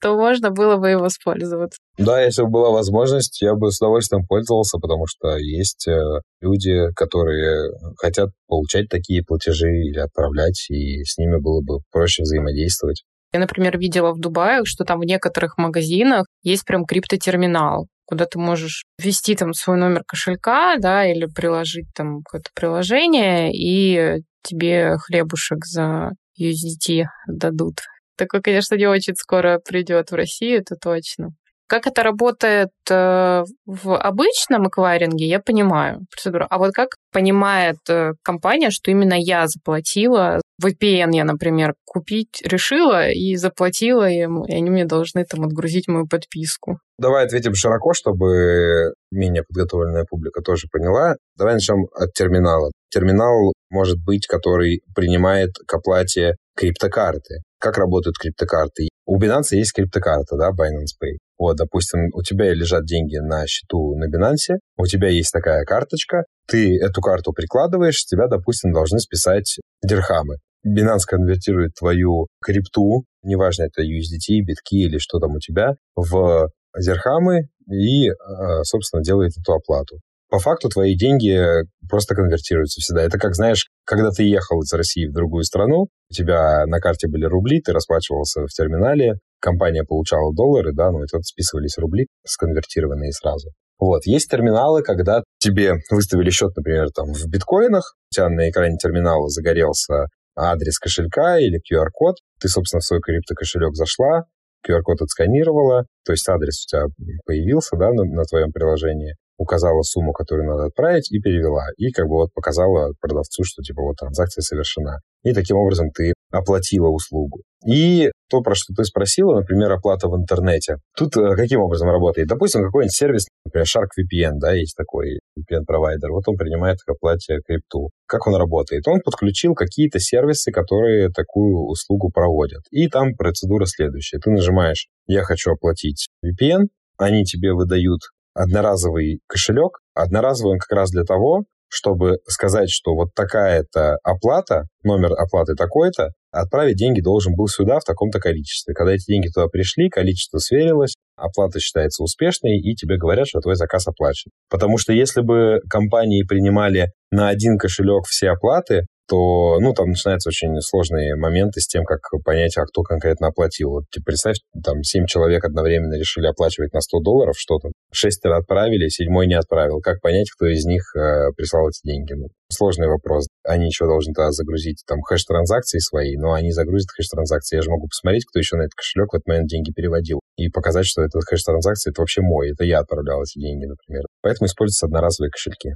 то 0.00 0.16
можно 0.16 0.50
было 0.50 0.76
бы 0.76 0.92
и 0.92 0.94
воспользоваться. 0.94 1.78
Да, 1.98 2.22
если 2.22 2.42
бы 2.42 2.50
была 2.50 2.70
возможность, 2.70 3.42
я 3.42 3.54
бы 3.54 3.70
с 3.70 3.80
удовольствием 3.80 4.24
пользовался, 4.26 4.78
потому 4.78 5.06
что 5.06 5.36
есть 5.36 5.88
э, 5.88 6.00
люди, 6.40 6.92
которые 6.94 7.72
хотят 7.96 8.30
получать 8.46 8.88
такие 8.88 9.24
платежи 9.24 9.68
или 9.68 9.98
отправлять, 9.98 10.70
и 10.70 11.02
с 11.04 11.18
ними 11.18 11.40
было 11.40 11.60
бы 11.60 11.80
проще 11.90 12.22
взаимодействовать. 12.22 13.02
Я, 13.32 13.40
например, 13.40 13.78
видела 13.78 14.12
в 14.12 14.20
Дубае, 14.20 14.64
что 14.64 14.84
там 14.84 15.00
в 15.00 15.04
некоторых 15.04 15.58
магазинах 15.58 16.26
есть 16.42 16.64
прям 16.64 16.86
криптотерминал, 16.86 17.88
куда 18.06 18.24
ты 18.24 18.38
можешь 18.38 18.84
ввести 18.98 19.34
там 19.34 19.52
свой 19.52 19.76
номер 19.76 20.02
кошелька, 20.06 20.76
да, 20.78 21.04
или 21.04 21.26
приложить 21.26 21.88
там 21.94 22.22
какое-то 22.22 22.50
приложение, 22.54 23.50
и 23.52 24.22
тебе 24.42 24.96
хлебушек 24.96 25.66
за 25.66 26.12
USDT 26.38 27.04
дадут. 27.26 27.80
Такой, 28.16 28.42
конечно, 28.42 28.74
не 28.74 28.86
очень 28.86 29.14
скоро 29.14 29.60
придет 29.64 30.10
в 30.10 30.14
Россию, 30.14 30.60
это 30.60 30.76
точно. 30.76 31.30
Как 31.68 31.86
это 31.86 32.02
работает 32.02 32.70
э, 32.90 33.44
в 33.66 33.96
обычном 33.96 34.68
эквайринге, 34.68 35.26
я 35.26 35.38
понимаю 35.38 36.06
процедуру. 36.10 36.46
А 36.48 36.58
вот 36.58 36.72
как 36.72 36.96
понимает 37.12 37.76
э, 37.90 38.12
компания, 38.22 38.70
что 38.70 38.90
именно 38.90 39.14
я 39.14 39.46
заплатила? 39.46 40.40
VPN 40.64 41.10
я, 41.12 41.24
например, 41.24 41.74
купить 41.84 42.42
решила 42.42 43.10
и 43.10 43.36
заплатила 43.36 44.08
им, 44.08 44.44
и 44.44 44.54
они 44.54 44.70
мне 44.70 44.86
должны 44.86 45.24
там 45.24 45.44
отгрузить 45.44 45.88
мою 45.88 46.08
подписку. 46.08 46.78
Давай 46.98 47.26
ответим 47.26 47.54
широко, 47.54 47.92
чтобы 47.92 48.94
менее 49.12 49.44
подготовленная 49.44 50.04
публика 50.08 50.40
тоже 50.40 50.66
поняла. 50.72 51.16
Давай 51.36 51.54
начнем 51.54 51.86
от 51.94 52.12
терминала. 52.14 52.72
Терминал 52.90 53.52
может 53.70 53.98
быть, 54.04 54.26
который 54.26 54.80
принимает 54.94 55.50
к 55.66 55.74
оплате 55.74 56.36
криптокарты. 56.56 57.42
Как 57.60 57.76
работают 57.76 58.16
криптокарты? 58.18 58.87
У 59.10 59.18
Binance 59.18 59.56
есть 59.56 59.72
криптокарта, 59.72 60.36
да, 60.36 60.50
Binance 60.50 60.92
Pay. 61.02 61.16
Вот, 61.38 61.56
допустим, 61.56 62.10
у 62.12 62.22
тебя 62.22 62.52
лежат 62.52 62.84
деньги 62.84 63.16
на 63.16 63.46
счету 63.46 63.96
на 63.96 64.04
Binance, 64.04 64.58
у 64.76 64.84
тебя 64.84 65.08
есть 65.08 65.32
такая 65.32 65.64
карточка, 65.64 66.24
ты 66.46 66.76
эту 66.76 67.00
карту 67.00 67.32
прикладываешь, 67.32 68.04
тебя, 68.04 68.26
допустим, 68.26 68.70
должны 68.70 68.98
списать 68.98 69.60
дирхамы. 69.82 70.36
Binance 70.66 71.06
конвертирует 71.06 71.72
твою 71.78 72.26
крипту, 72.42 73.04
неважно, 73.22 73.62
это 73.62 73.82
USDT, 73.82 74.44
битки 74.44 74.84
или 74.84 74.98
что 74.98 75.20
там 75.20 75.36
у 75.36 75.38
тебя, 75.38 75.72
в 75.96 76.50
дирхамы 76.78 77.48
и, 77.66 78.10
а, 78.10 78.62
собственно, 78.64 79.02
делает 79.02 79.32
эту 79.38 79.54
оплату 79.54 80.00
по 80.30 80.38
факту 80.38 80.68
твои 80.68 80.96
деньги 80.96 81.40
просто 81.88 82.14
конвертируются 82.14 82.80
всегда. 82.80 83.02
Это 83.02 83.18
как, 83.18 83.34
знаешь, 83.34 83.68
когда 83.84 84.10
ты 84.10 84.24
ехал 84.24 84.60
из 84.60 84.72
России 84.72 85.06
в 85.06 85.12
другую 85.12 85.44
страну, 85.44 85.88
у 86.10 86.14
тебя 86.14 86.66
на 86.66 86.80
карте 86.80 87.08
были 87.08 87.24
рубли, 87.24 87.60
ты 87.60 87.72
расплачивался 87.72 88.42
в 88.42 88.48
терминале, 88.48 89.14
компания 89.40 89.84
получала 89.84 90.34
доллары, 90.34 90.72
да, 90.72 90.90
ну, 90.90 91.02
и 91.02 91.06
тут 91.06 91.24
списывались 91.24 91.78
рубли, 91.78 92.06
сконвертированные 92.26 93.12
сразу. 93.12 93.50
Вот, 93.78 94.06
есть 94.06 94.28
терминалы, 94.28 94.82
когда 94.82 95.22
тебе 95.38 95.74
выставили 95.90 96.30
счет, 96.30 96.56
например, 96.56 96.90
там 96.90 97.12
в 97.12 97.26
биткоинах, 97.28 97.94
у 98.10 98.14
тебя 98.14 98.28
на 98.28 98.50
экране 98.50 98.76
терминала 98.76 99.28
загорелся 99.28 100.08
адрес 100.36 100.78
кошелька 100.78 101.38
или 101.38 101.58
QR-код, 101.58 102.16
ты, 102.40 102.48
собственно, 102.48 102.80
в 102.80 102.84
свой 102.84 103.00
криптокошелек 103.00 103.74
зашла, 103.74 104.24
QR-код 104.66 105.02
отсканировала, 105.02 105.86
то 106.04 106.12
есть 106.12 106.28
адрес 106.28 106.64
у 106.64 106.68
тебя 106.68 106.86
появился, 107.24 107.76
да, 107.76 107.92
на, 107.92 108.04
на 108.04 108.24
твоем 108.24 108.50
приложении, 108.52 109.14
указала 109.38 109.82
сумму, 109.82 110.12
которую 110.12 110.48
надо 110.48 110.64
отправить, 110.66 111.10
и 111.10 111.20
перевела. 111.20 111.66
И 111.76 111.90
как 111.90 112.06
бы 112.06 112.16
вот 112.16 112.34
показала 112.34 112.92
продавцу, 113.00 113.44
что 113.44 113.62
типа 113.62 113.82
вот 113.82 113.96
транзакция 113.96 114.42
совершена. 114.42 114.98
И 115.22 115.32
таким 115.32 115.56
образом 115.56 115.90
ты 115.90 116.12
оплатила 116.30 116.88
услугу. 116.88 117.42
И 117.66 118.10
то, 118.28 118.42
про 118.42 118.54
что 118.54 118.74
ты 118.74 118.84
спросила, 118.84 119.34
например, 119.34 119.72
оплата 119.72 120.08
в 120.08 120.16
интернете. 120.16 120.76
Тут 120.96 121.16
э, 121.16 121.34
каким 121.34 121.60
образом 121.60 121.88
работает? 121.88 122.28
Допустим, 122.28 122.62
какой-нибудь 122.62 122.94
сервис, 122.94 123.26
например, 123.44 123.66
Shark 123.66 123.88
VPN, 123.98 124.34
да, 124.38 124.52
есть 124.52 124.76
такой 124.76 125.18
VPN-провайдер. 125.38 126.10
Вот 126.10 126.28
он 126.28 126.36
принимает 126.36 126.78
к 126.84 126.90
оплате 126.90 127.38
крипту. 127.46 127.90
Как 128.06 128.26
он 128.26 128.36
работает? 128.36 128.86
Он 128.86 129.00
подключил 129.00 129.54
какие-то 129.54 129.98
сервисы, 129.98 130.52
которые 130.52 131.10
такую 131.10 131.66
услугу 131.66 132.10
проводят. 132.10 132.62
И 132.70 132.88
там 132.88 133.14
процедура 133.14 133.64
следующая. 133.66 134.18
Ты 134.18 134.30
нажимаешь 134.30 134.88
«Я 135.06 135.22
хочу 135.22 135.52
оплатить 135.52 136.08
VPN», 136.24 136.66
они 136.98 137.24
тебе 137.24 137.54
выдают 137.54 138.00
одноразовый 138.38 139.20
кошелек. 139.26 139.80
Одноразовый 139.94 140.54
он 140.54 140.58
как 140.58 140.76
раз 140.76 140.90
для 140.90 141.02
того, 141.02 141.44
чтобы 141.68 142.18
сказать, 142.26 142.70
что 142.70 142.94
вот 142.94 143.08
такая-то 143.14 143.98
оплата, 144.02 144.64
номер 144.84 145.12
оплаты 145.12 145.54
такой-то, 145.54 146.10
отправить 146.30 146.76
деньги 146.76 147.00
должен 147.00 147.34
был 147.34 147.48
сюда 147.48 147.80
в 147.80 147.84
таком-то 147.84 148.20
количестве. 148.20 148.74
Когда 148.74 148.94
эти 148.94 149.10
деньги 149.10 149.28
туда 149.28 149.48
пришли, 149.48 149.90
количество 149.90 150.38
сверилось, 150.38 150.94
оплата 151.16 151.60
считается 151.60 152.02
успешной, 152.02 152.58
и 152.58 152.74
тебе 152.74 152.96
говорят, 152.96 153.26
что 153.28 153.40
твой 153.40 153.56
заказ 153.56 153.86
оплачен. 153.86 154.30
Потому 154.48 154.78
что 154.78 154.92
если 154.92 155.20
бы 155.20 155.60
компании 155.68 156.22
принимали 156.22 156.92
на 157.10 157.28
один 157.28 157.58
кошелек 157.58 158.06
все 158.06 158.30
оплаты, 158.30 158.86
то, 159.08 159.58
ну, 159.60 159.72
там 159.72 159.88
начинаются 159.88 160.28
очень 160.28 160.54
сложные 160.60 161.16
моменты 161.16 161.60
с 161.60 161.66
тем, 161.66 161.84
как 161.84 162.00
понять, 162.24 162.56
а 162.58 162.64
кто 162.64 162.82
конкретно 162.82 163.28
оплатил. 163.28 163.70
Вот 163.70 163.84
типа, 163.90 164.06
представь, 164.06 164.36
там, 164.62 164.82
семь 164.82 165.06
человек 165.06 165.44
одновременно 165.44 165.94
решили 165.94 166.26
оплачивать 166.26 166.72
на 166.74 166.80
100 166.80 167.00
долларов 167.00 167.34
что-то, 167.38 167.70
шестеро 167.92 168.36
отправили, 168.36 168.88
седьмой 168.88 169.26
не 169.26 169.34
отправил. 169.34 169.80
Как 169.80 170.00
понять, 170.00 170.30
кто 170.30 170.46
из 170.46 170.64
них 170.66 170.82
э, 170.94 171.32
прислал 171.36 171.68
эти 171.68 171.80
деньги? 171.84 172.12
Ну, 172.12 172.28
сложный 172.52 172.88
вопрос. 172.88 173.26
Они 173.44 173.66
еще 173.66 173.86
должны 173.86 174.12
тогда 174.12 174.30
загрузить 174.30 174.82
там 174.86 175.00
хэш-транзакции 175.00 175.78
свои, 175.78 176.16
но 176.16 176.34
они 176.34 176.52
загрузят 176.52 176.90
хэш-транзакции. 176.90 177.56
Я 177.56 177.62
же 177.62 177.70
могу 177.70 177.88
посмотреть, 177.88 178.26
кто 178.26 178.38
еще 178.38 178.56
на 178.56 178.62
этот 178.62 178.74
кошелек 178.74 179.12
в 179.12 179.16
этот 179.16 179.26
момент 179.26 179.48
деньги 179.48 179.72
переводил 179.72 180.20
и 180.36 180.48
показать, 180.50 180.86
что 180.86 181.02
этот 181.02 181.22
хэш-транзакция 181.24 181.92
это 181.92 182.02
вообще 182.02 182.20
мой, 182.20 182.50
это 182.52 182.64
я 182.64 182.80
отправлял 182.80 183.22
эти 183.22 183.38
деньги, 183.38 183.64
например. 183.64 184.04
Поэтому 184.22 184.46
используются 184.46 184.86
одноразовые 184.86 185.30
кошельки. 185.30 185.72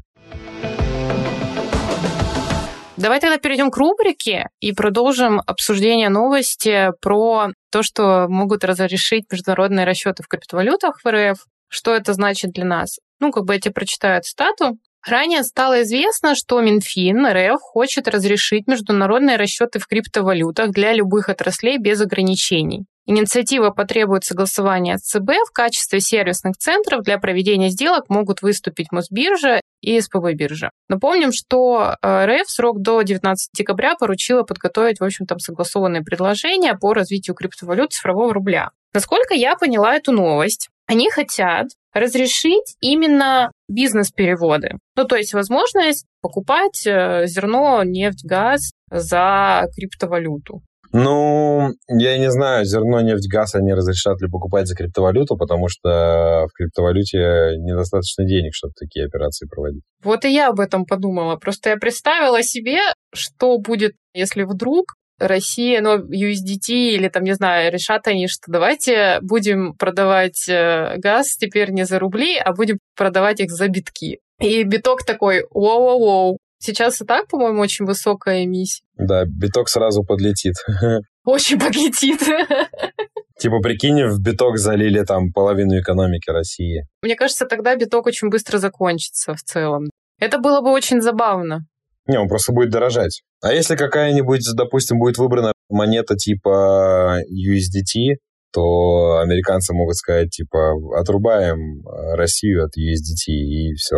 Давай 2.98 3.20
тогда 3.20 3.38
перейдем 3.38 3.70
к 3.70 3.76
рубрике 3.78 4.48
и 4.60 4.72
продолжим 4.72 5.40
обсуждение 5.46 6.10
новости 6.10 6.90
про 7.00 7.48
то, 7.70 7.82
что 7.82 8.26
могут 8.28 8.64
разрешить 8.64 9.24
международные 9.32 9.86
расчеты 9.86 10.22
в 10.22 10.28
криптовалютах 10.28 11.00
в 11.02 11.10
РФ. 11.10 11.38
Что 11.68 11.94
это 11.94 12.12
значит 12.12 12.52
для 12.52 12.66
нас? 12.66 12.98
Ну, 13.18 13.32
как 13.32 13.44
бы 13.44 13.54
я 13.54 13.60
тебе 13.60 13.72
прочитаю 13.72 14.20
цитату. 14.20 14.78
Ранее 15.08 15.42
стало 15.42 15.82
известно, 15.82 16.34
что 16.34 16.60
Минфин 16.60 17.26
РФ 17.26 17.60
хочет 17.60 18.08
разрешить 18.08 18.66
международные 18.66 19.36
расчеты 19.36 19.78
в 19.78 19.86
криптовалютах 19.86 20.70
для 20.70 20.92
любых 20.92 21.30
отраслей 21.30 21.78
без 21.78 22.00
ограничений. 22.00 22.84
Инициатива 23.06 23.70
потребует 23.70 24.24
согласования 24.24 24.98
ЦБ. 24.98 25.30
В 25.48 25.52
качестве 25.52 25.98
сервисных 26.00 26.56
центров 26.56 27.02
для 27.02 27.18
проведения 27.18 27.70
сделок 27.70 28.10
могут 28.10 28.42
выступить 28.42 28.92
Мосбиржа 28.92 29.60
и 29.82 30.00
СПБ 30.00 30.32
биржа. 30.34 30.70
Напомним, 30.88 31.32
что 31.32 31.96
э, 32.00 32.26
РФ 32.26 32.48
срок 32.48 32.80
до 32.80 33.02
19 33.02 33.50
декабря 33.54 33.94
поручила 33.96 34.44
подготовить, 34.44 35.00
в 35.00 35.04
общем, 35.04 35.26
там 35.26 35.38
согласованные 35.38 36.02
предложения 36.02 36.74
по 36.74 36.94
развитию 36.94 37.34
криптовалют 37.34 37.92
цифрового 37.92 38.32
рубля. 38.32 38.70
Насколько 38.94 39.34
я 39.34 39.56
поняла 39.56 39.96
эту 39.96 40.12
новость, 40.12 40.68
они 40.86 41.10
хотят 41.10 41.68
разрешить 41.92 42.76
именно 42.80 43.50
бизнес-переводы. 43.68 44.78
Ну, 44.96 45.04
то 45.04 45.16
есть 45.16 45.34
возможность 45.34 46.06
покупать 46.20 46.86
э, 46.86 47.26
зерно, 47.26 47.82
нефть, 47.82 48.24
газ 48.24 48.72
за 48.90 49.66
криптовалюту. 49.74 50.62
Ну, 50.92 51.70
я 51.88 52.18
не 52.18 52.30
знаю, 52.30 52.64
зерно, 52.64 53.00
нефть, 53.00 53.28
газ 53.30 53.54
они 53.54 53.72
разрешат 53.72 54.20
ли 54.20 54.28
покупать 54.28 54.66
за 54.66 54.74
криптовалюту, 54.74 55.36
потому 55.36 55.68
что 55.68 56.46
в 56.46 56.52
криптовалюте 56.54 57.56
недостаточно 57.58 58.24
денег, 58.24 58.54
чтобы 58.54 58.74
такие 58.78 59.06
операции 59.06 59.46
проводить. 59.46 59.82
Вот 60.04 60.24
и 60.24 60.32
я 60.32 60.48
об 60.48 60.60
этом 60.60 60.84
подумала. 60.84 61.36
Просто 61.36 61.70
я 61.70 61.76
представила 61.76 62.42
себе, 62.42 62.78
что 63.14 63.58
будет, 63.58 63.94
если 64.14 64.42
вдруг 64.42 64.94
Россия, 65.18 65.80
ну, 65.80 65.98
USDT 65.98 66.68
или 66.68 67.08
там, 67.08 67.22
не 67.22 67.34
знаю, 67.34 67.72
решат 67.72 68.06
они, 68.08 68.26
что 68.26 68.50
давайте 68.50 69.18
будем 69.22 69.74
продавать 69.74 70.48
э, 70.48 70.96
газ 70.98 71.36
теперь 71.36 71.70
не 71.70 71.84
за 71.84 71.98
рубли, 71.98 72.36
а 72.36 72.52
будем 72.52 72.78
продавать 72.96 73.40
их 73.40 73.50
за 73.50 73.68
битки. 73.68 74.18
И 74.40 74.64
биток 74.64 75.04
такой, 75.04 75.44
воу-воу-воу, 75.54 76.36
Сейчас 76.64 77.00
и 77.00 77.04
так, 77.04 77.26
по-моему, 77.26 77.60
очень 77.60 77.84
высокая 77.86 78.44
эмиссия. 78.44 78.84
Да, 78.96 79.24
биток 79.24 79.68
сразу 79.68 80.04
подлетит. 80.04 80.54
Очень 81.24 81.58
подлетит. 81.58 82.20
Типа, 83.38 83.58
прикинь, 83.58 84.04
в 84.06 84.20
биток 84.20 84.58
залили 84.58 85.02
там 85.02 85.32
половину 85.32 85.80
экономики 85.80 86.30
России. 86.30 86.86
Мне 87.02 87.16
кажется, 87.16 87.46
тогда 87.46 87.74
биток 87.74 88.06
очень 88.06 88.28
быстро 88.28 88.58
закончится 88.58 89.34
в 89.34 89.42
целом. 89.42 89.90
Это 90.20 90.38
было 90.38 90.60
бы 90.60 90.70
очень 90.70 91.00
забавно. 91.00 91.66
Не, 92.06 92.18
он 92.18 92.28
просто 92.28 92.52
будет 92.52 92.70
дорожать. 92.70 93.22
А 93.40 93.52
если 93.52 93.74
какая-нибудь, 93.74 94.42
допустим, 94.54 94.98
будет 95.00 95.18
выбрана 95.18 95.52
монета 95.68 96.14
типа 96.14 97.18
USDT, 97.28 98.18
то 98.52 99.18
американцы 99.18 99.72
могут 99.74 99.96
сказать, 99.96 100.30
типа, 100.30 100.74
отрубаем 100.96 101.82
Россию 102.14 102.64
от 102.64 102.76
USDT, 102.76 103.32
и 103.32 103.74
все. 103.74 103.96